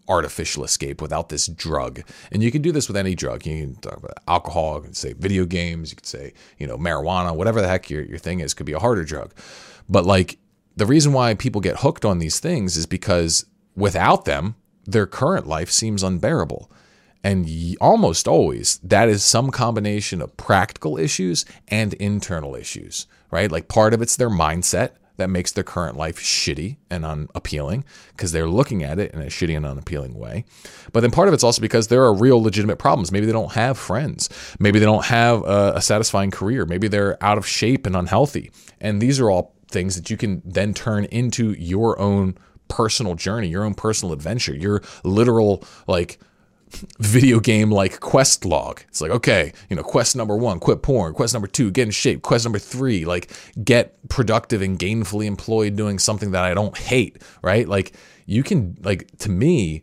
[0.08, 2.02] artificial escape, without this drug.
[2.30, 3.46] And you can do this with any drug.
[3.46, 6.76] You can talk about alcohol, you can say video games, you could say, you know,
[6.76, 9.32] marijuana, whatever the heck your, your thing is, could be a harder drug.
[9.88, 10.38] But like
[10.76, 13.46] the reason why people get hooked on these things is because
[13.76, 16.70] without them, their current life seems unbearable.
[17.24, 17.48] And
[17.80, 23.50] almost always, that is some combination of practical issues and internal issues, right?
[23.50, 27.84] Like part of it's their mindset that makes their current life shitty and unappealing
[28.16, 30.44] because they're looking at it in a shitty and unappealing way.
[30.92, 33.12] But then part of it's also because there are real legitimate problems.
[33.12, 34.28] Maybe they don't have friends.
[34.58, 36.64] Maybe they don't have a, a satisfying career.
[36.66, 38.50] Maybe they're out of shape and unhealthy.
[38.80, 42.36] And these are all things that you can then turn into your own
[42.68, 46.18] personal journey, your own personal adventure, your literal like
[46.98, 48.80] video game like quest log.
[48.88, 51.14] It's like, okay, you know, quest number one, quit porn.
[51.14, 52.22] Quest number two, get in shape.
[52.22, 53.30] Quest number three, like
[53.62, 57.68] get productive and gainfully employed doing something that I don't hate, right?
[57.68, 57.92] Like
[58.26, 59.82] you can, like, to me,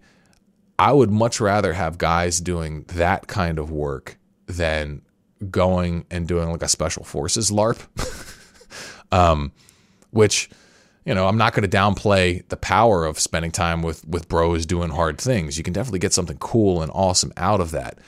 [0.77, 4.17] I would much rather have guys doing that kind of work
[4.47, 5.01] than
[5.49, 7.79] going and doing like a special forces LARP,
[9.11, 9.51] um,
[10.11, 10.49] which,
[11.05, 14.65] you know, I'm not going to downplay the power of spending time with with bros
[14.65, 15.57] doing hard things.
[15.57, 17.99] You can definitely get something cool and awesome out of that.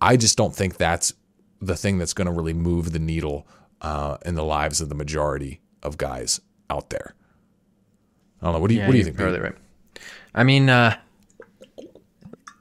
[0.00, 1.12] I just don't think that's
[1.60, 3.46] the thing that's going to really move the needle
[3.80, 6.40] uh, in the lives of the majority of guys
[6.70, 7.14] out there.
[8.40, 8.60] I don't know.
[8.60, 9.16] What do you What do you think?
[9.16, 9.54] probably right.
[10.34, 10.96] I mean, uh,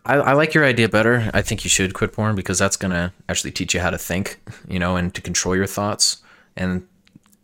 [0.06, 1.30] I, I like your idea better.
[1.34, 4.40] I think you should quit porn because that's gonna actually teach you how to think,
[4.68, 6.24] you know, and to control your thoughts.
[6.56, 6.88] And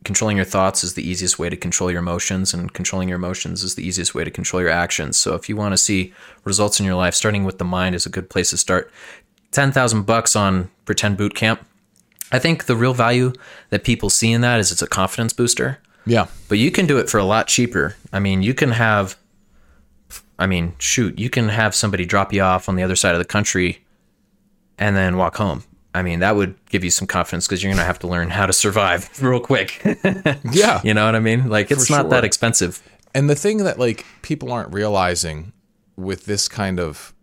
[0.04, 3.64] controlling your thoughts is the easiest way to control your emotions, and controlling your emotions
[3.64, 5.18] is the easiest way to control your actions.
[5.18, 8.06] So if you want to see results in your life, starting with the mind is
[8.06, 8.91] a good place to start.
[9.51, 11.66] Ten thousand bucks on pretend boot camp.
[12.32, 13.34] I think the real value
[13.70, 16.26] that people see in that is it's a confidence booster Yeah.
[16.49, 17.95] but you can do it for a lot cheaper.
[18.12, 19.16] I mean, you can have,
[20.39, 23.20] I mean, shoot, you can have somebody drop you off on the other side of
[23.20, 23.86] the country
[24.80, 25.64] and then walk home.
[25.94, 28.30] I mean, that would give you some confidence because you're going to have to learn
[28.30, 29.82] how to survive real quick.
[30.52, 30.82] Yeah.
[30.84, 31.50] you know what I mean?
[31.50, 32.82] Like, it's For not that expensive.
[33.14, 35.54] And the thing that like people aren't realizing
[35.96, 37.14] with this kind of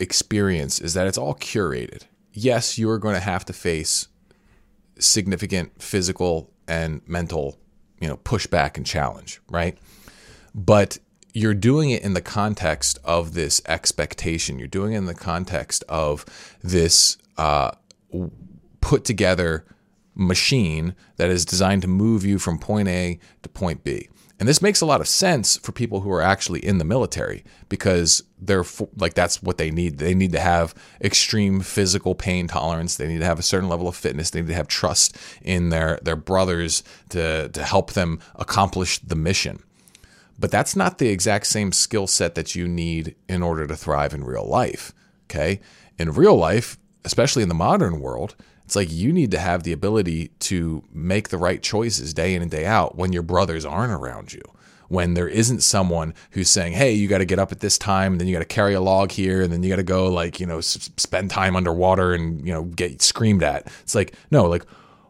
[0.00, 2.02] experience is that it's all curated.
[2.32, 4.08] Yes, you are going to have to face
[4.98, 7.56] significant physical and mental
[8.00, 9.78] you know, push back and challenge, right?
[10.54, 10.98] But
[11.32, 14.58] you're doing it in the context of this expectation.
[14.58, 16.24] You're doing it in the context of
[16.62, 17.72] this uh,
[18.80, 19.64] put together
[20.14, 24.08] machine that is designed to move you from point A to point B.
[24.40, 27.44] And this makes a lot of sense for people who are actually in the military
[27.68, 28.64] because they're
[28.96, 29.98] like that's what they need.
[29.98, 32.96] They need to have extreme physical pain tolerance.
[32.96, 34.30] They need to have a certain level of fitness.
[34.30, 39.14] They need to have trust in their their brothers to to help them accomplish the
[39.14, 39.62] mission.
[40.38, 44.14] But that's not the exact same skill set that you need in order to thrive
[44.14, 44.94] in real life.
[45.26, 45.60] Okay?
[45.98, 49.72] In real life, especially in the modern world, it's like you need to have the
[49.72, 53.92] ability to make the right choices day in and day out when your brothers aren't
[53.92, 54.42] around you.
[54.86, 58.12] When there isn't someone who's saying, "Hey, you got to get up at this time,
[58.12, 60.08] and then you got to carry a log here, and then you got to go
[60.08, 64.14] like you know s- spend time underwater and you know get screamed at." It's like
[64.32, 64.64] no, like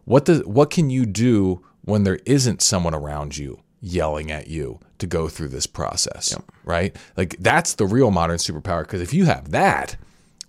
[0.05, 4.79] what does what can you do when there isn't someone around you yelling at you
[4.99, 6.45] to go through this process, yep.
[6.65, 6.97] right?
[7.17, 8.83] Like that's the real modern superpower.
[8.83, 9.97] Because if you have that,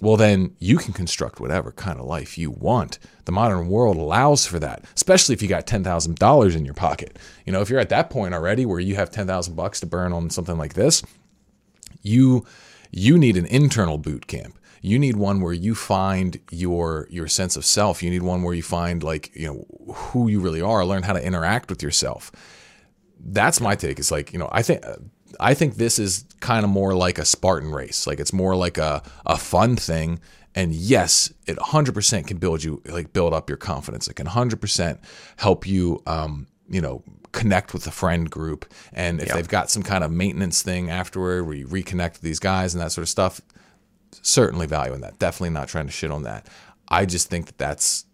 [0.01, 2.97] well, then you can construct whatever kind of life you want.
[3.25, 6.73] The modern world allows for that, especially if you got ten thousand dollars in your
[6.73, 7.19] pocket.
[7.45, 9.85] You know, if you're at that point already where you have ten thousand bucks to
[9.85, 11.03] burn on something like this,
[12.01, 12.45] you
[12.89, 14.57] you need an internal boot camp.
[14.81, 18.01] You need one where you find your your sense of self.
[18.01, 20.83] You need one where you find like you know who you really are.
[20.83, 22.31] Learn how to interact with yourself.
[23.23, 23.99] That's my take.
[23.99, 24.83] It's like you know I think
[25.39, 28.07] I think this is kind of more like a Spartan race.
[28.07, 30.19] Like it's more like a, a fun thing.
[30.53, 34.07] And yes, it 100% can build you, like build up your confidence.
[34.07, 34.99] It can 100%
[35.37, 38.71] help you, um, you know, connect with the friend group.
[38.91, 39.35] And if yep.
[39.37, 42.81] they've got some kind of maintenance thing afterward where you reconnect with these guys and
[42.81, 43.39] that sort of stuff,
[44.21, 45.19] certainly value in that.
[45.19, 46.47] Definitely not trying to shit on that.
[46.87, 48.05] I just think that that's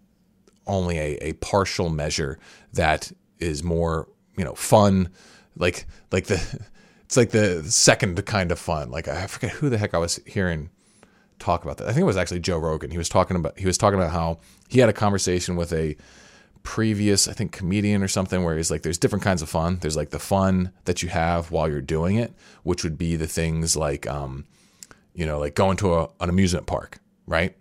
[0.68, 2.38] only a, a partial measure
[2.74, 4.07] that is more,
[4.38, 5.09] you know, fun.
[5.55, 6.59] Like, like the,
[7.07, 8.91] it's like the second kind of fun.
[8.91, 10.69] Like I forget who the heck I was hearing
[11.39, 11.87] talk about that.
[11.87, 12.91] I think it was actually Joe Rogan.
[12.91, 15.95] He was talking about he was talking about how he had a conversation with a
[16.63, 19.77] previous I think comedian or something where he's like there's different kinds of fun.
[19.79, 22.33] There's like the fun that you have while you're doing it,
[22.63, 24.45] which would be the things like um
[25.13, 27.55] you know, like going to a, an amusement park, right?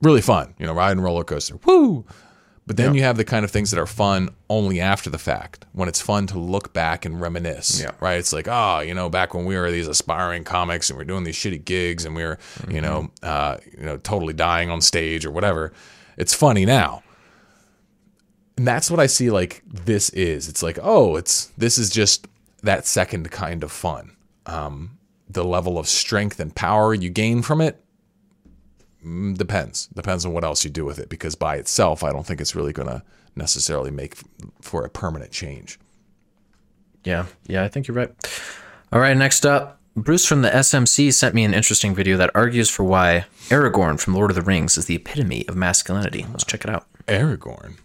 [0.00, 1.58] Really fun, you know, riding roller coaster.
[1.66, 2.06] Woo!
[2.66, 2.98] But then yeah.
[2.98, 6.00] you have the kind of things that are fun only after the fact, when it's
[6.00, 7.90] fun to look back and reminisce, yeah.
[7.98, 8.18] right?
[8.18, 11.06] It's like, oh, you know, back when we were these aspiring comics and we are
[11.06, 12.70] doing these shitty gigs and we are mm-hmm.
[12.70, 15.72] you know, uh, you know, totally dying on stage or whatever.
[16.16, 17.02] It's funny now.
[18.56, 20.48] And that's what I see like this is.
[20.48, 22.28] It's like, oh, it's this is just
[22.62, 24.16] that second kind of fun.
[24.46, 24.98] Um,
[25.28, 27.82] the level of strength and power you gain from it
[29.04, 29.88] Mm, depends.
[29.88, 32.54] Depends on what else you do with it because by itself, I don't think it's
[32.54, 33.02] really going to
[33.34, 34.16] necessarily make
[34.60, 35.78] for a permanent change.
[37.04, 38.10] Yeah, yeah, I think you're right.
[38.92, 42.70] All right, next up, Bruce from the SMC sent me an interesting video that argues
[42.70, 46.24] for why Aragorn from Lord of the Rings is the epitome of masculinity.
[46.30, 46.86] Let's check it out.
[47.08, 47.78] Aragorn.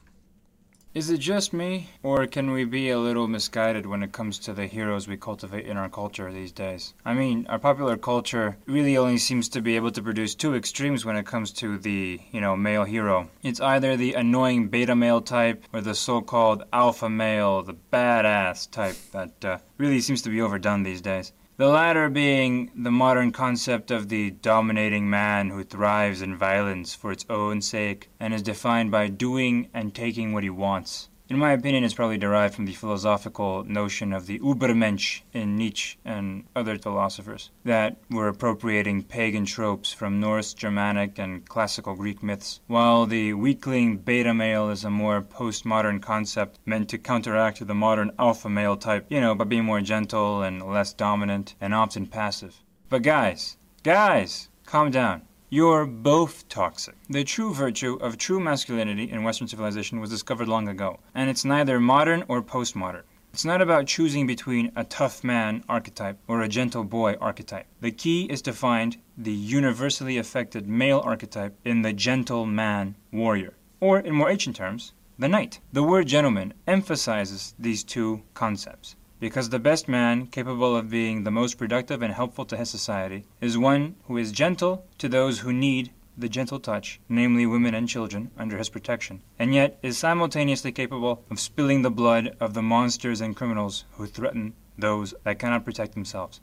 [0.97, 4.51] Is it just me, or can we be a little misguided when it comes to
[4.51, 6.95] the heroes we cultivate in our culture these days?
[7.05, 11.05] I mean, our popular culture really only seems to be able to produce two extremes
[11.05, 13.29] when it comes to the, you know, male hero.
[13.43, 18.71] It's either the annoying beta male type or the so called alpha male, the badass
[18.71, 21.31] type that uh, really seems to be overdone these days.
[21.57, 27.11] The latter being the modern concept of the dominating man who thrives in violence for
[27.11, 31.51] its own sake and is defined by doing and taking what he wants in my
[31.51, 36.77] opinion, is probably derived from the philosophical notion of the Übermensch in Nietzsche and other
[36.77, 43.33] philosophers that were appropriating pagan tropes from Norse, Germanic, and classical Greek myths, while the
[43.33, 48.77] weakling beta male is a more postmodern concept meant to counteract the modern alpha male
[48.77, 52.63] type, you know, by being more gentle and less dominant and often passive.
[52.89, 55.23] But guys, guys, calm down.
[55.49, 56.95] You're both toxic.
[57.09, 61.45] The true virtue of true masculinity in Western civilization was discovered long ago, and it's
[61.45, 63.03] neither modern or postmodern.
[63.31, 67.65] It's not about choosing between a tough man archetype or a gentle boy archetype.
[67.79, 73.53] The key is to find the universally affected male archetype in the gentle man warrior,
[73.79, 75.61] or in more ancient terms, the knight.
[75.71, 81.31] The word gentleman emphasizes these two concepts because the best man capable of being the
[81.31, 85.51] most productive and helpful to his society is one who is gentle to those who
[85.51, 90.71] need the gentle touch, namely women and children, under his protection, and yet is simultaneously
[90.71, 95.63] capable of spilling the blood of the monsters and criminals who threaten those that cannot
[95.63, 96.41] protect themselves.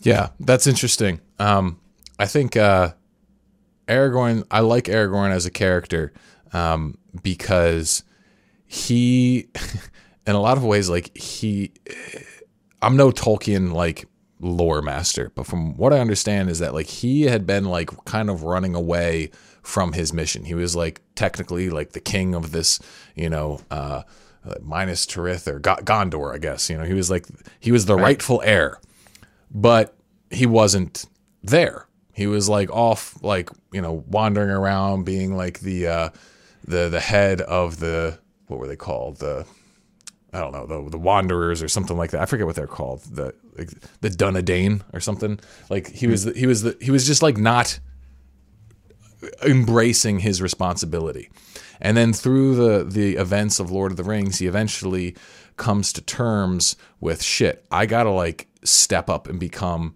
[0.00, 1.20] Yeah, that's interesting.
[1.38, 1.80] Um,
[2.18, 2.92] I think uh,
[3.88, 6.12] Aragorn, I like Aragorn as a character
[6.52, 8.04] um, because
[8.66, 9.48] he.
[10.30, 11.72] in a lot of ways, like he,
[12.80, 14.06] I'm no Tolkien like
[14.38, 18.30] lore master, but from what I understand is that like he had been like kind
[18.30, 19.30] of running away
[19.62, 20.44] from his mission.
[20.44, 22.80] He was like technically like the king of this,
[23.14, 24.02] you know, uh,
[24.62, 26.70] Minas Tirith or Gondor, I guess.
[26.70, 27.26] You know, he was like
[27.58, 28.02] he was the right.
[28.02, 28.80] rightful heir,
[29.50, 29.94] but
[30.30, 31.04] he wasn't
[31.42, 31.86] there.
[32.12, 36.08] He was like off, like you know, wandering around, being like the uh,
[36.66, 39.46] the the head of the what were they called the
[40.32, 42.20] I don't know the the Wanderers or something like that.
[42.20, 43.02] I forget what they're called.
[43.02, 43.70] The like,
[44.00, 45.40] the Dunedain or something.
[45.68, 47.78] Like he was the, he was the, he was just like not
[49.44, 51.30] embracing his responsibility.
[51.80, 55.16] And then through the the events of Lord of the Rings, he eventually
[55.56, 57.64] comes to terms with shit.
[57.70, 59.94] I got to like step up and become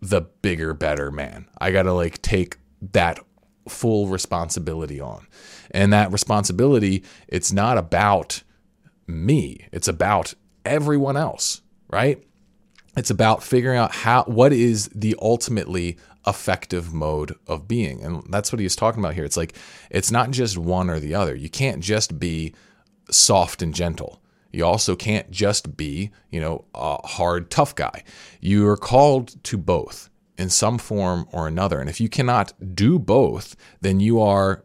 [0.00, 1.48] the bigger better man.
[1.58, 2.58] I got to like take
[2.92, 3.18] that
[3.68, 5.26] full responsibility on.
[5.72, 8.42] And that responsibility, it's not about
[9.06, 9.68] me.
[9.72, 10.34] It's about
[10.64, 12.22] everyone else, right?
[12.96, 18.02] It's about figuring out how what is the ultimately effective mode of being.
[18.02, 19.24] And that's what he was talking about here.
[19.24, 19.54] It's like
[19.90, 21.34] it's not just one or the other.
[21.34, 22.54] You can't just be
[23.10, 24.20] soft and gentle.
[24.52, 28.02] You also can't just be, you know, a hard tough guy.
[28.40, 31.78] You are called to both in some form or another.
[31.78, 34.64] And if you cannot do both, then you are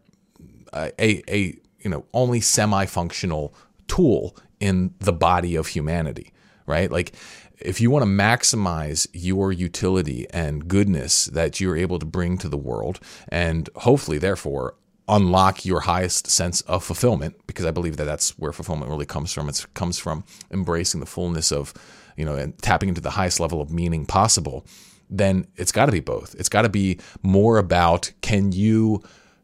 [0.74, 3.54] a, a you know, only semi-functional
[3.88, 6.32] tool in the body of humanity,
[6.66, 6.92] right?
[6.92, 7.14] Like
[7.60, 12.50] if you want to maximize your utility and goodness that you're able to bring to
[12.50, 14.76] the world and hopefully therefore
[15.08, 19.34] unlock your highest sense of fulfillment because I believe that that's where fulfillment really comes
[19.34, 19.50] from.
[19.50, 21.74] It comes from embracing the fullness of,
[22.16, 24.66] you know, and tapping into the highest level of meaning possible.
[25.10, 26.36] Then it's got to be both.
[26.40, 29.04] It's got to be more about can you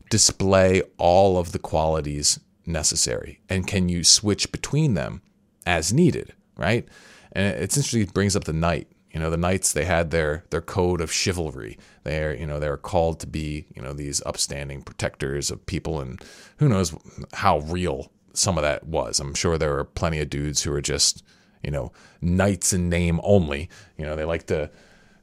[0.09, 3.39] display all of the qualities necessary?
[3.49, 5.21] And can you switch between them
[5.65, 6.87] as needed, right?
[7.31, 8.87] And it's interesting, it brings up the knight.
[9.11, 11.77] You know, the knights, they had their, their code of chivalry.
[12.03, 15.99] They're, you know, they're called to be, you know, these upstanding protectors of people.
[15.99, 16.21] And
[16.57, 16.93] who knows
[17.33, 19.19] how real some of that was.
[19.19, 21.23] I'm sure there were plenty of dudes who were just,
[21.63, 21.91] you know,
[22.21, 23.69] knights in name only.
[23.97, 24.69] You know, they like to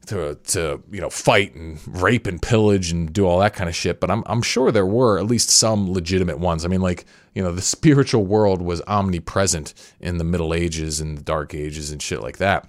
[0.07, 3.77] to to you know fight and rape and pillage and do all that kind of
[3.77, 4.01] shit.
[4.01, 6.65] But I'm I'm sure there were at least some legitimate ones.
[6.65, 7.05] I mean, like
[7.35, 11.91] you know, the spiritual world was omnipresent in the Middle Ages and the Dark Ages
[11.91, 12.69] and shit like that.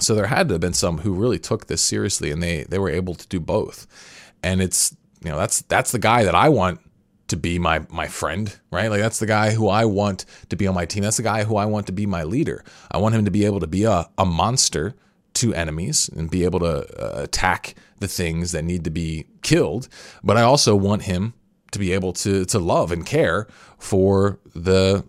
[0.00, 2.78] So there had to have been some who really took this seriously, and they they
[2.78, 3.86] were able to do both.
[4.42, 6.80] And it's you know that's that's the guy that I want
[7.28, 8.88] to be my my friend, right?
[8.88, 11.04] Like that's the guy who I want to be on my team.
[11.04, 12.64] That's the guy who I want to be my leader.
[12.90, 14.94] I want him to be able to be a, a monster
[15.34, 19.88] to enemies and be able to uh, attack the things that need to be killed.
[20.22, 21.34] But I also want him
[21.74, 23.46] to be able to to love and care
[23.78, 25.04] for the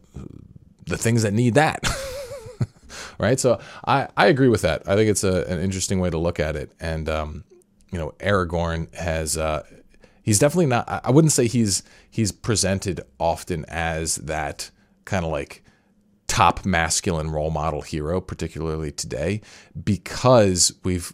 [0.86, 1.84] the things that need that.
[3.20, 3.40] right?
[3.40, 4.88] So I, I agree with that.
[4.88, 6.72] I think it's a, an interesting way to look at it.
[6.80, 7.44] And um,
[7.92, 9.64] you know, Aragorn has uh,
[10.22, 10.88] he's definitely not.
[11.04, 14.72] I wouldn't say he's he's presented often as that
[15.06, 15.64] kind of like
[16.28, 19.42] top masculine role model hero, particularly today,
[19.82, 21.14] because we've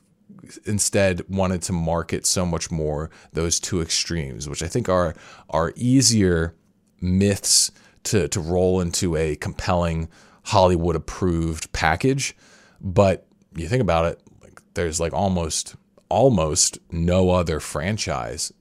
[0.66, 5.16] instead wanted to market so much more those two extremes, which I think are
[5.49, 6.56] are easier
[6.99, 7.72] myths
[8.04, 10.10] to to roll into a compelling
[10.43, 12.36] Hollywood approved package.
[12.80, 15.76] But you think about it, like there's like almost
[16.10, 18.52] almost no other franchise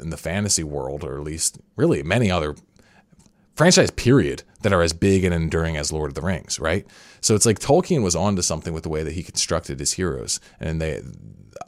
[0.00, 2.54] in the fantasy world, or at least really many other
[3.54, 6.86] franchise period that are as big and enduring as Lord of the Rings, right?
[7.24, 10.40] So it's like Tolkien was onto something with the way that he constructed his heroes,
[10.60, 11.00] and they.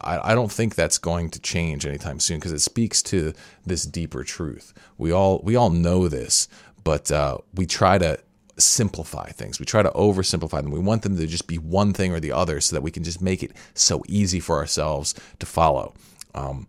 [0.02, 3.32] I, I don't think that's going to change anytime soon because it speaks to
[3.64, 4.74] this deeper truth.
[4.98, 6.46] We all we all know this,
[6.84, 8.18] but uh, we try to
[8.58, 9.58] simplify things.
[9.58, 10.72] We try to oversimplify them.
[10.72, 13.02] We want them to just be one thing or the other so that we can
[13.02, 15.94] just make it so easy for ourselves to follow.
[16.34, 16.68] Um,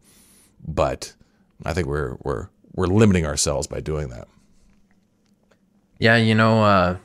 [0.66, 1.14] but
[1.66, 4.30] I think we're we're we're limiting ourselves by doing that.
[6.00, 6.98] Yeah, you know, uh,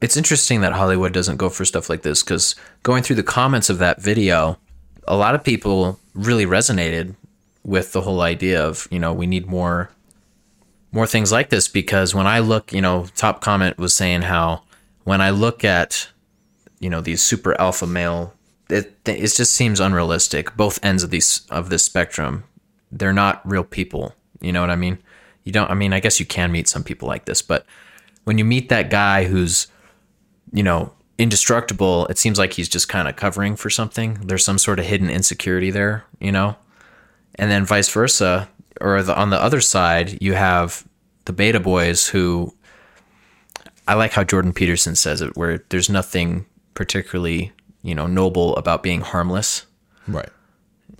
[0.00, 3.70] it's interesting that Hollywood doesn't go for stuff like this because going through the comments
[3.70, 4.58] of that video,
[5.08, 7.14] a lot of people really resonated
[7.64, 9.90] with the whole idea of you know we need more
[10.92, 14.62] more things like this because when I look, you know, top comment was saying how
[15.04, 16.08] when I look at
[16.78, 18.34] you know these super alpha male,
[18.68, 20.56] it it just seems unrealistic.
[20.56, 22.44] Both ends of these of this spectrum,
[22.92, 24.14] they're not real people.
[24.40, 24.98] You know what I mean?
[25.44, 25.70] You don't.
[25.70, 27.66] I mean, I guess you can meet some people like this, but
[28.24, 29.68] when you meet that guy who's,
[30.52, 34.14] you know, indestructible, it seems like he's just kind of covering for something.
[34.26, 36.56] There's some sort of hidden insecurity there, you know?
[37.36, 38.48] And then vice versa,
[38.80, 40.86] or the, on the other side, you have
[41.24, 42.54] the beta boys who
[43.88, 48.82] I like how Jordan Peterson says it, where there's nothing particularly you know noble about
[48.82, 49.66] being harmless.
[50.08, 50.28] Right.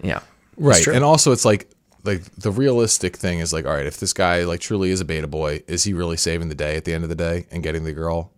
[0.03, 0.21] Yeah,
[0.57, 0.87] Right.
[0.87, 1.69] And also it's like
[2.05, 5.05] like the realistic thing is like, all right, if this guy like truly is a
[5.05, 7.63] beta boy, is he really saving the day at the end of the day and
[7.63, 8.31] getting the girl?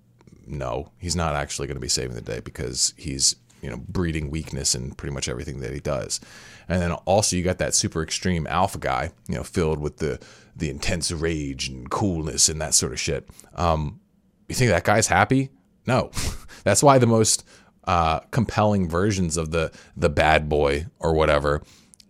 [0.48, 4.30] No, he's not actually going to be saving the day because he's, you know, breeding
[4.30, 6.20] weakness in pretty much everything that he does.
[6.68, 10.20] And then also you got that super extreme alpha guy, you know, filled with the
[10.54, 13.28] the intense rage and coolness and that sort of shit.
[13.54, 14.00] Um,
[14.48, 15.50] you think that guy's happy?
[15.86, 16.10] No.
[16.64, 17.46] That's why the most
[17.84, 21.62] uh, compelling versions of the the bad boy or whatever,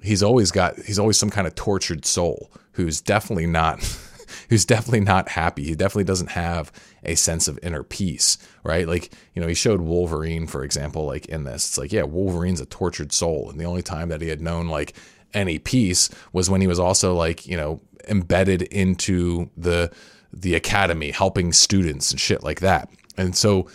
[0.03, 3.81] he's always got he's always some kind of tortured soul who's definitely not
[4.49, 5.65] who's definitely not happy.
[5.65, 6.73] He definitely doesn't have
[7.05, 8.87] a sense of inner peace, right?
[8.87, 11.69] Like, you know, he showed Wolverine, for example, like in this.
[11.69, 13.51] It's like, yeah, Wolverine's a tortured soul.
[13.51, 14.95] And the only time that he had known like
[15.35, 19.93] any peace was when he was also like, you know, embedded into the
[20.33, 22.91] the academy, helping students and shit like that.
[23.17, 23.69] And so,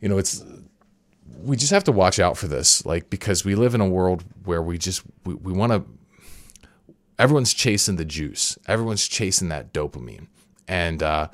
[0.00, 0.44] you know, it's
[1.42, 4.24] we just have to watch out for this, like because we live in a world
[4.44, 5.84] where we just we, we want to.
[7.18, 8.58] Everyone's chasing the juice.
[8.66, 10.26] Everyone's chasing that dopamine,
[10.68, 11.28] and uh,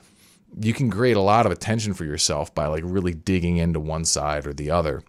[0.60, 4.04] you can create a lot of attention for yourself by like really digging into one
[4.04, 5.02] side or the other.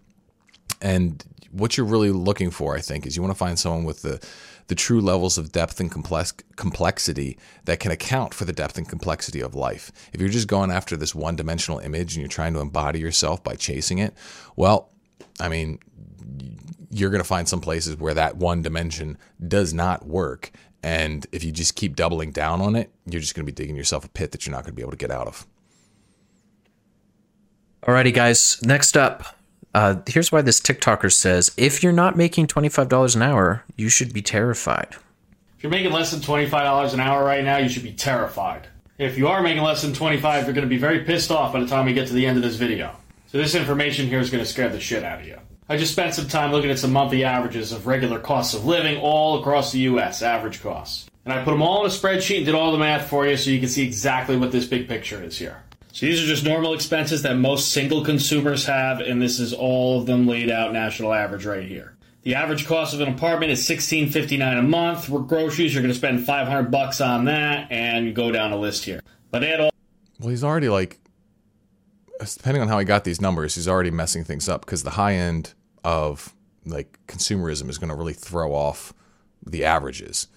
[0.82, 4.02] And what you're really looking for, I think, is you want to find someone with
[4.02, 4.26] the
[4.68, 8.88] the true levels of depth and complex complexity that can account for the depth and
[8.88, 9.92] complexity of life.
[10.14, 13.56] If you're just going after this one-dimensional image and you're trying to embody yourself by
[13.56, 14.14] chasing it,
[14.56, 14.90] well,
[15.40, 15.80] I mean,
[16.90, 20.52] you're going to find some places where that one dimension does not work.
[20.84, 23.76] And if you just keep doubling down on it, you're just going to be digging
[23.76, 25.48] yourself a pit that you're not going to be able to get out of.
[27.84, 28.62] Alrighty, guys.
[28.64, 29.38] Next up,
[29.74, 33.64] uh, here's why this TikToker says: If you're not making twenty five dollars an hour,
[33.76, 34.96] you should be terrified.
[35.64, 38.68] If you're making less than $25 an hour right now, you should be terrified.
[38.98, 41.62] If you are making less than 25, you're going to be very pissed off by
[41.62, 42.94] the time we get to the end of this video.
[43.28, 45.40] So this information here is going to scare the shit out of you.
[45.70, 49.00] I just spent some time looking at some monthly averages of regular costs of living
[49.00, 51.10] all across the US, average costs.
[51.24, 53.38] And I put them all in a spreadsheet and did all the math for you
[53.38, 55.64] so you can see exactly what this big picture is here.
[55.94, 60.00] So these are just normal expenses that most single consumers have, and this is all
[60.00, 61.96] of them laid out national average right here.
[62.24, 65.08] The average cost of an apartment is sixteen fifty nine a month.
[65.08, 68.58] With groceries, you're going to spend five hundred bucks on that, and go down a
[68.58, 69.02] list here.
[69.30, 69.72] But add all
[70.20, 71.00] Well, he's already like,
[72.26, 75.14] depending on how he got these numbers, he's already messing things up because the high
[75.16, 75.54] end
[75.84, 76.34] of
[76.66, 78.94] like consumerism is going to really throw off
[79.46, 80.28] the averages.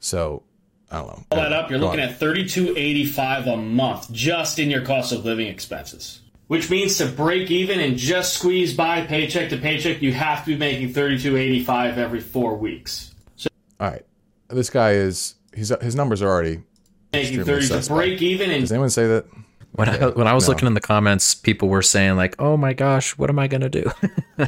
[0.00, 0.42] So
[0.90, 1.24] I don't know.
[1.32, 2.08] all that up, you're Go looking on.
[2.10, 6.20] at thirty two eighty five a month just in your cost of living expenses.
[6.48, 10.52] Which means to break even and just squeeze by paycheck to paycheck, you have to
[10.52, 13.14] be making thirty two eighty five every four weeks.
[13.36, 13.48] So
[13.80, 14.04] All right,
[14.48, 16.62] this guy is he's his numbers are already.
[17.12, 19.26] making thirty to break even and Does anyone say that?
[19.76, 20.52] When I when I was no.
[20.52, 23.68] looking in the comments, people were saying like, "Oh my gosh, what am I gonna
[23.68, 23.90] do?"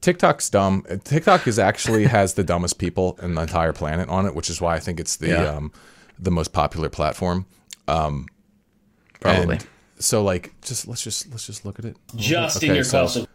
[0.00, 0.84] TikTok's dumb.
[1.04, 4.60] TikTok is actually has the dumbest people in the entire planet on it, which is
[4.60, 5.44] why I think it's the Yeah.
[5.48, 5.72] um,
[6.18, 7.46] the most popular platform.
[7.88, 8.26] Um,
[9.20, 9.58] Probably.
[9.98, 11.96] so like, just let's just let's just look at it.
[12.14, 13.26] just in your so- cost of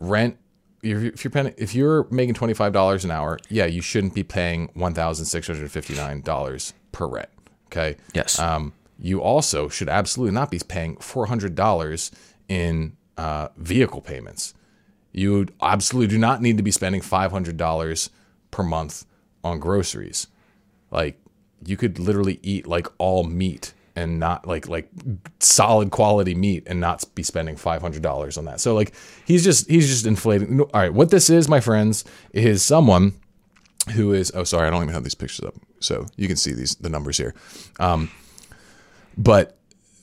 [0.00, 0.36] rent
[0.82, 4.14] if if you're paying, if you're making twenty five dollars an hour, yeah, you shouldn't
[4.14, 7.28] be paying one thousand six hundred fifty nine dollars per rent.
[7.66, 7.96] Okay.
[8.12, 8.38] Yes.
[8.38, 8.72] Um,
[9.02, 12.12] you also should absolutely not be paying four hundred dollars
[12.48, 14.54] in uh, vehicle payments.
[15.12, 18.10] You absolutely do not need to be spending five hundred dollars
[18.52, 19.04] per month
[19.42, 20.28] on groceries.
[20.90, 21.20] Like
[21.66, 24.88] you could literally eat like all meat and not like like
[25.40, 28.60] solid quality meat and not be spending five hundred dollars on that.
[28.60, 28.94] So like
[29.26, 30.60] he's just he's just inflating.
[30.60, 33.14] All right, what this is, my friends, is someone
[33.94, 36.52] who is oh sorry, I don't even have these pictures up, so you can see
[36.52, 37.34] these the numbers here.
[37.80, 38.10] Um,
[39.16, 39.58] but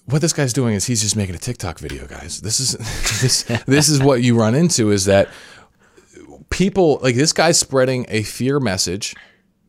[0.05, 2.41] what this guy's doing is he's just making a TikTok video, guys.
[2.41, 2.73] This is
[3.21, 5.29] this this is what you run into is that
[6.49, 9.15] people like this guy's spreading a fear message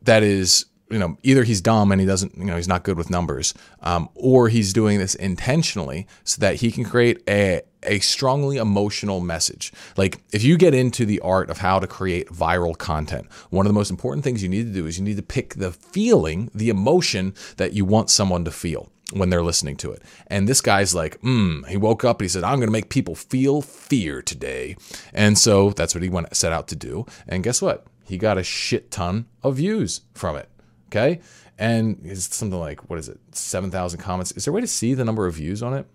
[0.03, 2.97] that is you know either he's dumb and he doesn't you know he's not good
[2.97, 7.99] with numbers um, or he's doing this intentionally so that he can create a a
[7.99, 12.77] strongly emotional message like if you get into the art of how to create viral
[12.77, 15.23] content one of the most important things you need to do is you need to
[15.23, 19.91] pick the feeling the emotion that you want someone to feel when they're listening to
[19.91, 20.01] it.
[20.27, 22.89] And this guy's like, hmm, he woke up and he said, I'm going to make
[22.89, 24.75] people feel fear today.
[25.13, 27.05] And so that's what he went set out to do.
[27.27, 27.85] And guess what?
[28.05, 30.49] He got a shit ton of views from it.
[30.87, 31.21] Okay.
[31.57, 33.19] And it's something like, what is it?
[33.31, 34.31] 7,000 comments.
[34.31, 35.85] Is there a way to see the number of views on it?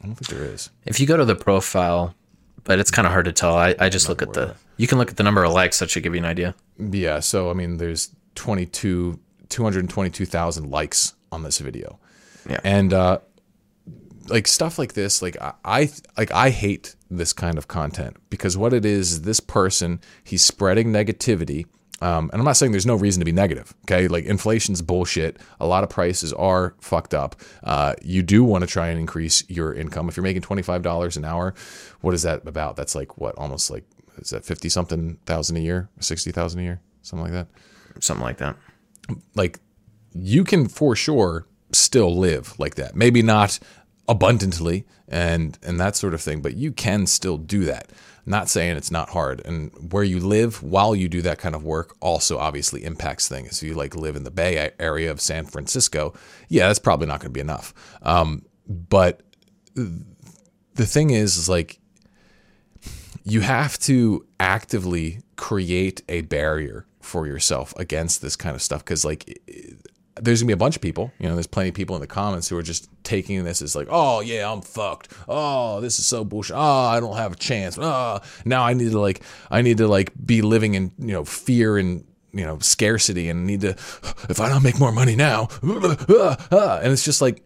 [0.00, 0.70] I don't think there is.
[0.86, 2.14] If you go to the profile,
[2.64, 3.56] but it's kind of hard to tell.
[3.56, 4.54] I, I just look at the.
[4.76, 5.80] You can look at the number of likes.
[5.80, 6.54] That should give you an idea.
[6.78, 7.20] Yeah.
[7.20, 11.98] So, I mean, there's 22, 222,000 likes on this video.
[12.48, 12.60] Yeah.
[12.64, 13.18] And uh,
[14.28, 18.56] like stuff like this like I, I like i hate this kind of content because
[18.56, 21.66] what it is is this person he's spreading negativity
[22.00, 24.06] um, and i'm not saying there's no reason to be negative okay?
[24.06, 25.38] Like inflation's bullshit.
[25.60, 27.36] A lot of prices are fucked up.
[27.64, 30.08] Uh, you do want to try and increase your income.
[30.08, 31.54] If you're making $25 an hour
[32.02, 32.76] what is that about?
[32.76, 33.84] That's like what almost like
[34.18, 35.88] is that 50 something thousand a year?
[36.00, 36.80] 60,000 a year?
[37.02, 37.48] Something like that.
[38.00, 38.56] Something like that.
[39.34, 39.58] like
[40.14, 42.94] you can for sure still live like that.
[42.94, 43.58] Maybe not
[44.08, 47.90] abundantly and and that sort of thing, but you can still do that.
[48.26, 49.40] Not saying it's not hard.
[49.46, 53.62] And where you live while you do that kind of work also obviously impacts things.
[53.62, 56.12] If you like live in the Bay Area of San Francisco,
[56.48, 57.72] yeah, that's probably not going to be enough.
[58.02, 59.22] Um, but
[59.74, 61.80] the thing is, is like
[63.24, 69.04] you have to actively create a barrier for yourself against this kind of stuff because
[69.04, 69.40] like
[70.20, 72.06] there's gonna be a bunch of people you know there's plenty of people in the
[72.06, 75.12] comments who are just taking this as like oh yeah i'm fucked.
[75.28, 76.56] Oh this is so bullshit.
[76.56, 77.78] Oh i don't have a chance.
[77.80, 81.24] Oh now i need to like i need to like be living in you know
[81.24, 83.70] fear and you know scarcity and need to
[84.28, 87.42] if i don't make more money now and it's just like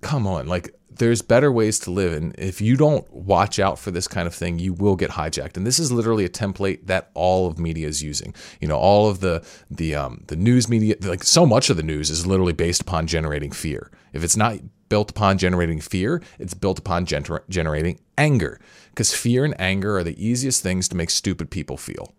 [0.00, 3.90] come on like there's better ways to live and if you don't watch out for
[3.90, 5.56] this kind of thing you will get hijacked.
[5.56, 8.34] And this is literally a template that all of media is using.
[8.60, 11.82] You know all of the the um, the news media like so much of the
[11.82, 13.90] news is literally based upon generating fear.
[14.12, 14.56] If it's not
[14.88, 18.60] built upon generating fear it's built upon gener- generating anger.
[18.90, 22.14] Because fear and anger are the easiest things to make stupid people feel.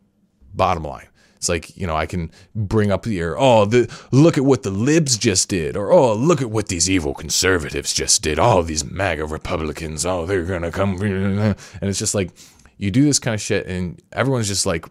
[0.53, 1.07] Bottom line
[1.41, 4.69] it's like, you know, I can bring up here, oh, the, look at what the
[4.69, 8.37] libs just did, or oh, look at what these evil conservatives just did.
[8.37, 11.01] Oh, these MAGA Republicans, oh, they're going to come.
[11.01, 12.29] And it's just like,
[12.77, 14.85] you do this kind of shit, and everyone's just like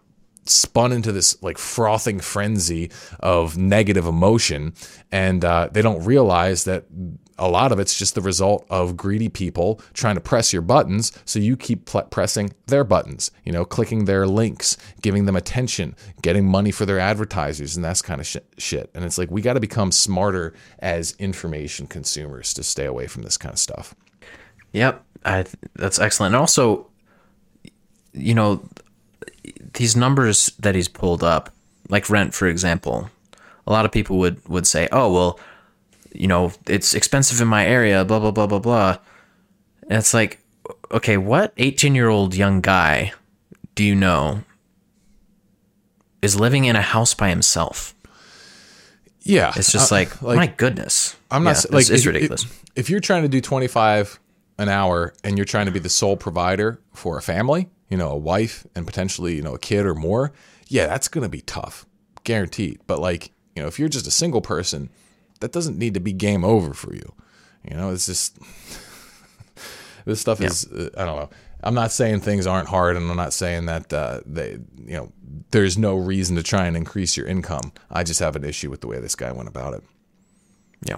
[0.45, 2.91] spun into this like frothing frenzy
[3.21, 4.73] of negative emotion,
[5.09, 6.83] and uh, they don't realize that
[7.41, 11.11] a lot of it's just the result of greedy people trying to press your buttons
[11.25, 15.95] so you keep pl- pressing their buttons you know clicking their links giving them attention
[16.21, 19.41] getting money for their advertisers and that's kind of sh- shit and it's like we
[19.41, 23.93] got to become smarter as information consumers to stay away from this kind of stuff
[24.73, 26.33] Yep, I, that's excellent.
[26.33, 26.87] And also,
[28.13, 28.63] you know,
[29.73, 31.49] these numbers that he's pulled up,
[31.89, 33.09] like rent, for example,
[33.67, 35.39] a lot of people would would say, "Oh, well,
[36.13, 38.97] you know, it's expensive in my area." Blah blah blah blah blah.
[39.89, 40.39] And it's like,
[40.91, 43.13] okay, what eighteen year old young guy
[43.75, 44.43] do you know
[46.21, 47.95] is living in a house by himself?
[49.23, 51.15] yeah It's just uh, like, my goodness.
[51.29, 52.43] I'm not Yeah, it's- like it's, if- ridiculous.
[52.43, 54.19] If, if you're trying to do 25
[54.57, 58.09] an hour and you're trying to be the sole provider for a family, you know,
[58.11, 60.31] a wife and potentially, you know, a kid or more,
[60.67, 61.85] yeah, that's going to be tough,
[62.23, 62.79] guaranteed.
[62.87, 64.89] But like, you know, if you're just a single person,
[65.41, 67.13] that doesn't need to be game over for you.
[67.69, 68.39] You know, it's just
[70.05, 71.29] this stuff is uh, I don't know.
[71.63, 75.11] I'm not saying things aren't hard, and I'm not saying that uh, they, you know,
[75.51, 77.71] there's no reason to try and increase your income.
[77.89, 79.83] I just have an issue with the way this guy went about it.
[80.83, 80.97] Yeah.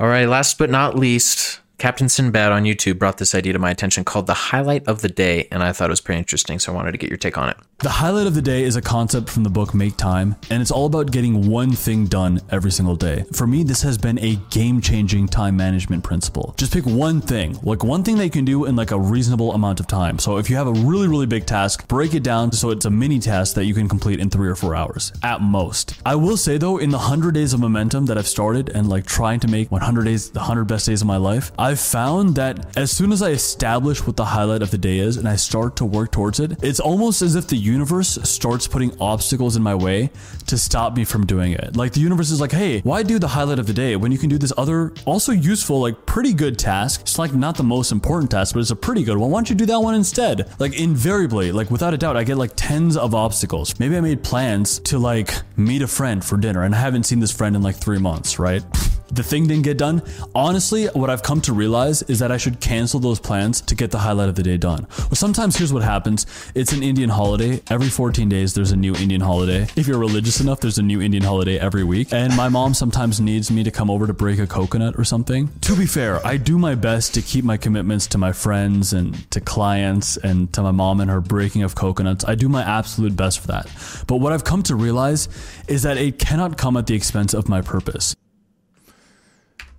[0.00, 0.28] All right.
[0.28, 4.28] Last but not least, Captain Sinbad on YouTube brought this idea to my attention called
[4.28, 6.92] the highlight of the day, and I thought it was pretty interesting, so I wanted
[6.92, 7.56] to get your take on it.
[7.78, 10.70] The highlight of the day is a concept from the book Make Time, and it's
[10.70, 13.24] all about getting one thing done every single day.
[13.32, 16.54] For me, this has been a game changing time management principle.
[16.56, 19.52] Just pick one thing, like one thing that you can do in like a reasonable
[19.52, 20.20] amount of time.
[20.20, 22.90] So if you have a really, really big task, break it down so it's a
[22.90, 26.00] mini task that you can complete in three or four hours at most.
[26.06, 29.04] I will say though, in the 100 days of momentum that I've started and like
[29.04, 32.76] trying to make 100 days, the 100 best days of my life, I've found that
[32.76, 35.74] as soon as I establish what the highlight of the day is and I start
[35.76, 39.74] to work towards it, it's almost as if the universe starts putting obstacles in my
[39.74, 40.10] way
[40.48, 41.74] to stop me from doing it.
[41.74, 44.18] Like the universe is like, hey, why do the highlight of the day when you
[44.18, 47.00] can do this other, also useful, like pretty good task?
[47.00, 49.30] It's like not the most important task, but it's a pretty good one.
[49.30, 50.52] Why don't you do that one instead?
[50.60, 53.80] Like invariably, like without a doubt, I get like tens of obstacles.
[53.80, 57.20] Maybe I made plans to like meet a friend for dinner and I haven't seen
[57.20, 58.62] this friend in like three months, right?
[59.12, 60.02] the thing didn't get done.
[60.34, 63.90] Honestly, what I've come to realize is that I should cancel those plans to get
[63.90, 64.86] the highlight of the day done.
[64.98, 67.60] Well, sometimes here's what happens it's an Indian holiday.
[67.68, 69.66] Every 14 days, there's a new Indian holiday.
[69.76, 72.12] If you're religious enough, there's a new Indian holiday every week.
[72.12, 75.50] And my mom sometimes needs me to come over to break a coconut or something.
[75.62, 79.30] To be fair, I do my best to keep my commitments to my friends and
[79.30, 82.24] to clients and to my mom and her breaking of coconuts.
[82.24, 83.66] I do my absolute best for that.
[84.06, 85.28] But what I've come to realize
[85.68, 88.16] is that it cannot come at the expense of my purpose.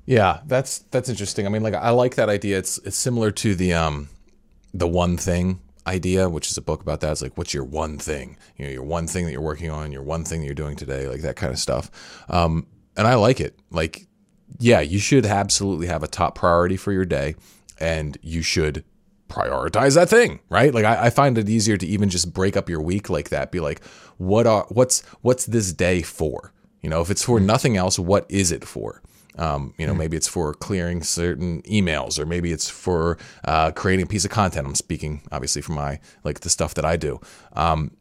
[0.05, 1.45] Yeah, that's that's interesting.
[1.45, 2.57] I mean, like I like that idea.
[2.57, 4.09] It's it's similar to the um
[4.73, 7.11] the one thing idea, which is a book about that.
[7.11, 8.37] It's like what's your one thing?
[8.57, 10.75] You know, your one thing that you're working on, your one thing that you're doing
[10.75, 11.89] today, like that kind of stuff.
[12.29, 13.57] Um, and I like it.
[13.71, 14.07] Like
[14.59, 17.35] yeah, you should absolutely have a top priority for your day
[17.79, 18.83] and you should
[19.29, 20.73] prioritize that thing, right?
[20.73, 23.51] Like I, I, find it easier to even just break up your week like that.
[23.51, 23.83] Be like,
[24.17, 26.53] what are what's what's this day for?
[26.81, 29.01] You know, if it's for nothing else, what is it for?
[29.38, 34.05] Um, you know, maybe it's for clearing certain emails, or maybe it's for uh, creating
[34.05, 34.67] a piece of content.
[34.67, 37.19] I'm speaking obviously from my like the stuff that I do.
[37.53, 37.91] Um,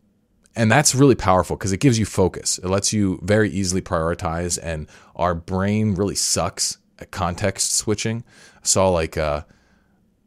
[0.54, 2.58] and that's really powerful because it gives you focus.
[2.58, 8.24] It lets you very easily prioritize, and our brain really sucks at context switching.
[8.56, 9.42] I saw like uh,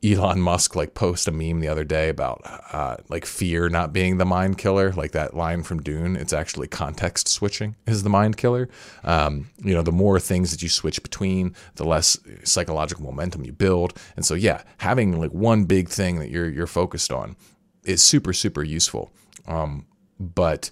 [0.05, 2.41] Elon Musk like post a meme the other day about
[2.71, 6.15] uh, like fear not being the mind killer, like that line from Dune.
[6.15, 8.69] It's actually context switching is the mind killer.
[9.03, 13.51] Um, you know, the more things that you switch between, the less psychological momentum you
[13.51, 13.97] build.
[14.15, 17.35] And so, yeah, having like one big thing that you're you're focused on
[17.83, 19.11] is super super useful.
[19.47, 19.85] Um,
[20.19, 20.71] but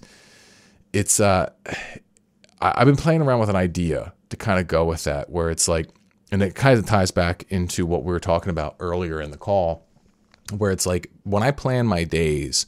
[0.92, 1.50] it's uh,
[2.60, 5.50] I, I've been playing around with an idea to kind of go with that, where
[5.50, 5.90] it's like
[6.34, 9.36] and it kind of ties back into what we were talking about earlier in the
[9.36, 9.86] call,
[10.58, 12.66] where it's like when I plan my days,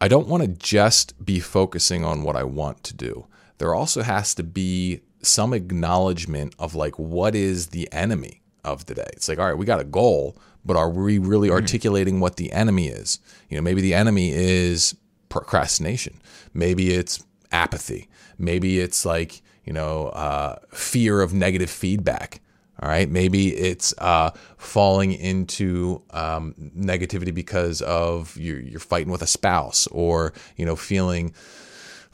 [0.00, 3.26] I don't want to just be focusing on what I want to do.
[3.58, 8.94] There also has to be some acknowledgement of like what is the enemy of the
[8.94, 9.10] day.
[9.12, 11.56] It's like, all right, we got a goal, but are we really mm-hmm.
[11.56, 13.18] articulating what the enemy is?
[13.50, 14.96] You know, maybe the enemy is
[15.28, 16.18] procrastination.
[16.54, 17.22] Maybe it's
[17.52, 18.08] apathy.
[18.38, 22.40] Maybe it's like, you know, uh, fear of negative feedback.
[22.80, 29.22] All right, maybe it's uh, falling into um, negativity because of you're, you're fighting with
[29.22, 31.32] a spouse, or you know, feeling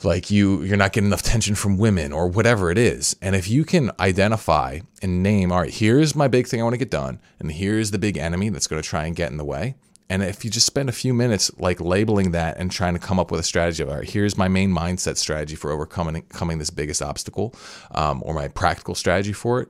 [0.04, 3.16] like you you're not getting enough attention from women, or whatever it is.
[3.20, 6.74] And if you can identify and name, all right, here's my big thing I want
[6.74, 9.38] to get done, and here's the big enemy that's going to try and get in
[9.38, 9.74] the way.
[10.08, 13.18] And if you just spend a few minutes like labeling that and trying to come
[13.18, 16.58] up with a strategy of, all right, here's my main mindset strategy for overcoming coming
[16.58, 17.54] this biggest obstacle,
[17.92, 19.68] um, or my practical strategy for it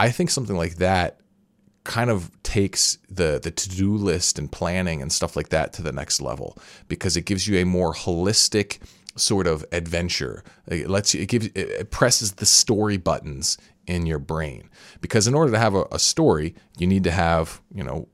[0.00, 1.20] I think something like that
[1.84, 5.92] kind of takes the the to-do list and planning and stuff like that to the
[5.92, 6.56] next level
[6.88, 8.78] because it gives you a more holistic
[9.16, 10.42] sort of adventure.
[10.66, 14.70] It lets you it gives it presses the story buttons in your brain
[15.02, 18.08] because in order to have a, a story, you need to have you know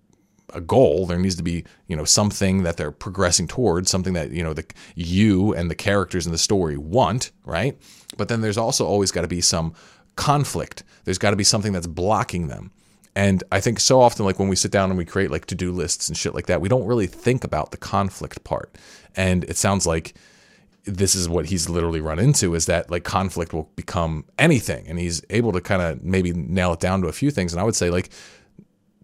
[0.55, 4.30] a goal there needs to be you know something that they're progressing towards something that
[4.30, 4.64] you know the
[4.95, 7.76] you and the characters in the story want right
[8.16, 9.74] but then there's also always got to be some
[10.17, 10.83] conflict.
[11.05, 12.73] There's got to be something that's blocking them.
[13.14, 15.55] And I think so often, like when we sit down and we create like to
[15.55, 18.75] do lists and shit like that, we don't really think about the conflict part.
[19.14, 20.14] And it sounds like
[20.85, 24.87] this is what he's literally run into is that like conflict will become anything.
[24.87, 27.53] And he's able to kind of maybe nail it down to a few things.
[27.53, 28.11] And I would say, like,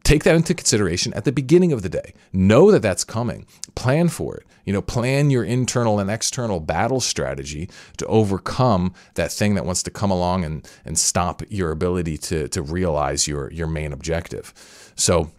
[0.05, 2.14] take that into consideration at the beginning of the day.
[2.32, 3.46] Know that that's coming.
[3.74, 4.46] Plan for it.
[4.64, 9.82] You know, plan your internal and external battle strategy to overcome that thing that wants
[9.84, 14.53] to come along and and stop your ability to to realize your your main objective.
[14.94, 15.30] So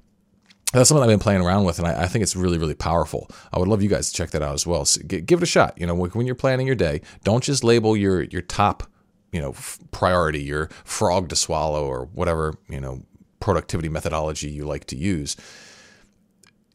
[0.74, 3.30] that's something I've been playing around with, and I, I, think it's really, really powerful.
[3.54, 4.86] I would love you guys to check that out as well.
[4.86, 5.78] So give it a shot.
[5.78, 8.90] You know, when you're planning your day, don't just label your your top,
[9.32, 9.54] you know,
[9.92, 13.04] priority, your frog to swallow, or whatever you know
[13.44, 15.36] productivity methodology you like to use.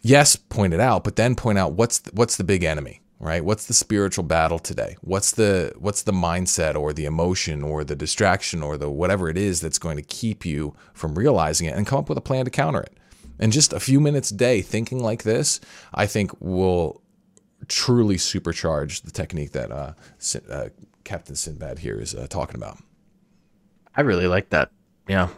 [0.03, 3.43] Yes, point it out, but then point out what's the, what's the big enemy, right?
[3.43, 4.99] What's the spiritual battle today?
[5.01, 9.39] What's the what's the mindset or the emotion or the distraction or the whatever it
[9.39, 12.45] is that's going to keep you from realizing it and come up with a plan
[12.45, 12.99] to counter it.
[13.39, 15.61] And just a few minutes a day thinking like this,
[15.95, 17.01] I think will
[17.67, 19.95] truly supercharge the technique that uh,
[20.51, 20.69] uh,
[21.05, 22.77] Captain Sinbad here is uh, talking about.
[23.97, 24.71] I really like that.
[25.09, 25.29] Yeah,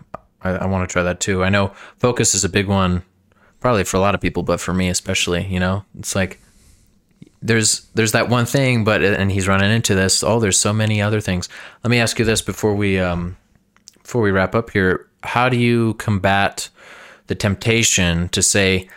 [0.42, 1.44] I, I want to try that too.
[1.44, 1.68] I know
[1.98, 3.02] focus is a big one,
[3.60, 5.46] probably for a lot of people, but for me especially.
[5.46, 6.40] You know, it's like
[7.42, 10.22] there's there's that one thing, but and he's running into this.
[10.22, 11.48] Oh, there's so many other things.
[11.84, 13.36] Let me ask you this before we um
[14.02, 15.08] before we wrap up here.
[15.22, 16.68] How do you combat
[17.26, 18.88] the temptation to say?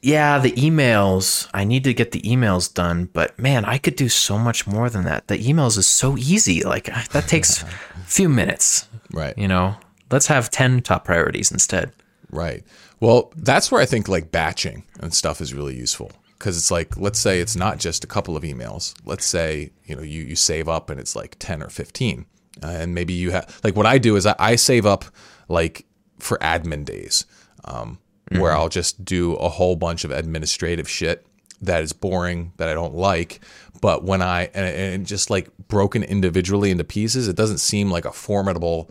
[0.00, 4.08] yeah, the emails, I need to get the emails done, but man, I could do
[4.08, 5.26] so much more than that.
[5.28, 6.62] The emails is so easy.
[6.62, 7.66] Like that takes a
[8.06, 8.88] few minutes.
[9.12, 9.36] Right.
[9.36, 9.76] You know,
[10.10, 11.92] let's have 10 top priorities instead.
[12.30, 12.64] Right.
[13.00, 16.96] Well, that's where I think like batching and stuff is really useful because it's like
[16.96, 18.94] let's say it's not just a couple of emails.
[19.04, 22.26] Let's say, you know, you you save up and it's like 10 or 15.
[22.62, 25.04] Uh, and maybe you have like what I do is I, I save up
[25.48, 25.86] like
[26.18, 27.24] for admin days.
[27.64, 27.98] Um,
[28.30, 28.42] mm-hmm.
[28.42, 31.26] where I'll just do a whole bunch of administrative shit
[31.62, 33.40] that is boring that I don't like.
[33.80, 38.04] But when I and, and just like broken individually into pieces, it doesn't seem like
[38.04, 38.90] a formidable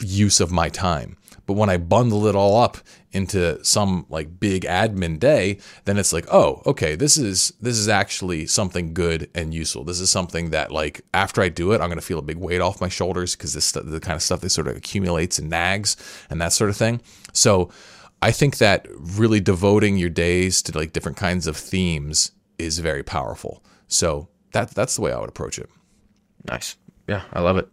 [0.00, 1.16] use of my time.
[1.46, 2.76] But when I bundle it all up
[3.12, 7.88] into some like big admin day, then it's like, oh, okay, this is this is
[7.88, 9.82] actually something good and useful.
[9.82, 12.60] This is something that like after I do it, I'm gonna feel a big weight
[12.60, 15.96] off my shoulders because this the kind of stuff that sort of accumulates and nags
[16.28, 17.00] and that sort of thing.
[17.32, 17.70] So
[18.20, 23.02] I think that really devoting your days to like different kinds of themes is very
[23.02, 23.64] powerful.
[23.86, 25.70] So that that's the way I would approach it.
[26.46, 26.76] Nice.
[27.06, 27.68] Yeah, I love it.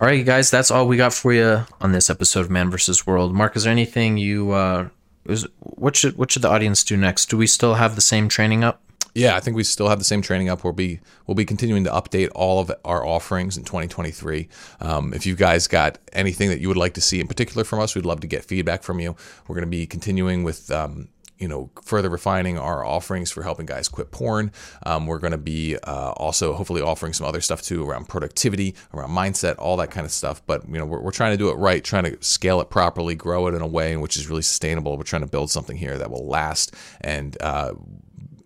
[0.00, 3.04] All right, guys, that's all we got for you on this episode of Man vs.
[3.04, 3.34] World.
[3.34, 4.90] Mark, is there anything you uh
[5.24, 7.30] is what should what should the audience do next?
[7.30, 8.80] Do we still have the same training up?
[9.14, 10.62] Yeah, I think we still have the same training up.
[10.62, 14.48] We'll be we'll be continuing to update all of our offerings in 2023.
[14.80, 17.80] Um, if you guys got anything that you would like to see in particular from
[17.80, 19.16] us, we'd love to get feedback from you.
[19.48, 23.66] We're going to be continuing with um, you know, further refining our offerings for helping
[23.66, 24.52] guys quit porn.
[24.84, 28.74] Um, we're going to be uh, also hopefully offering some other stuff too around productivity,
[28.92, 30.42] around mindset, all that kind of stuff.
[30.46, 33.14] But you know, we're, we're trying to do it right, trying to scale it properly,
[33.14, 34.96] grow it in a way in which is really sustainable.
[34.96, 37.36] We're trying to build something here that will last and.
[37.40, 37.74] Uh,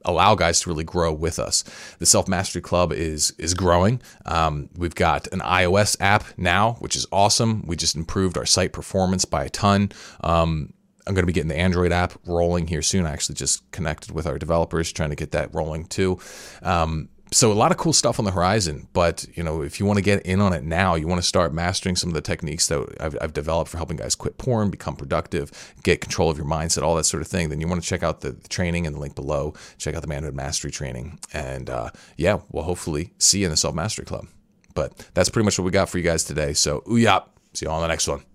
[0.04, 1.62] allow guys to really grow with us.
[2.00, 4.02] The Self Mastery Club is is growing.
[4.26, 7.64] Um, we've got an iOS app now, which is awesome.
[7.66, 9.92] We just improved our site performance by a ton.
[10.22, 10.72] Um,
[11.06, 13.06] I'm going to be getting the Android app rolling here soon.
[13.06, 16.18] I actually just connected with our developers, trying to get that rolling too.
[16.62, 19.86] Um, so a lot of cool stuff on the horizon, but you know, if you
[19.86, 22.20] want to get in on it now, you want to start mastering some of the
[22.20, 25.50] techniques that I've, I've, developed for helping guys quit porn, become productive,
[25.82, 27.48] get control of your mindset, all that sort of thing.
[27.48, 29.54] Then you want to check out the, training in the link below.
[29.78, 33.56] Check out the Manhood Mastery training, and uh, yeah, we'll hopefully see you in the
[33.56, 34.26] Self Mastery Club.
[34.74, 36.52] But that's pretty much what we got for you guys today.
[36.52, 37.28] So, ooh ooyap.
[37.54, 38.31] See you on the next one.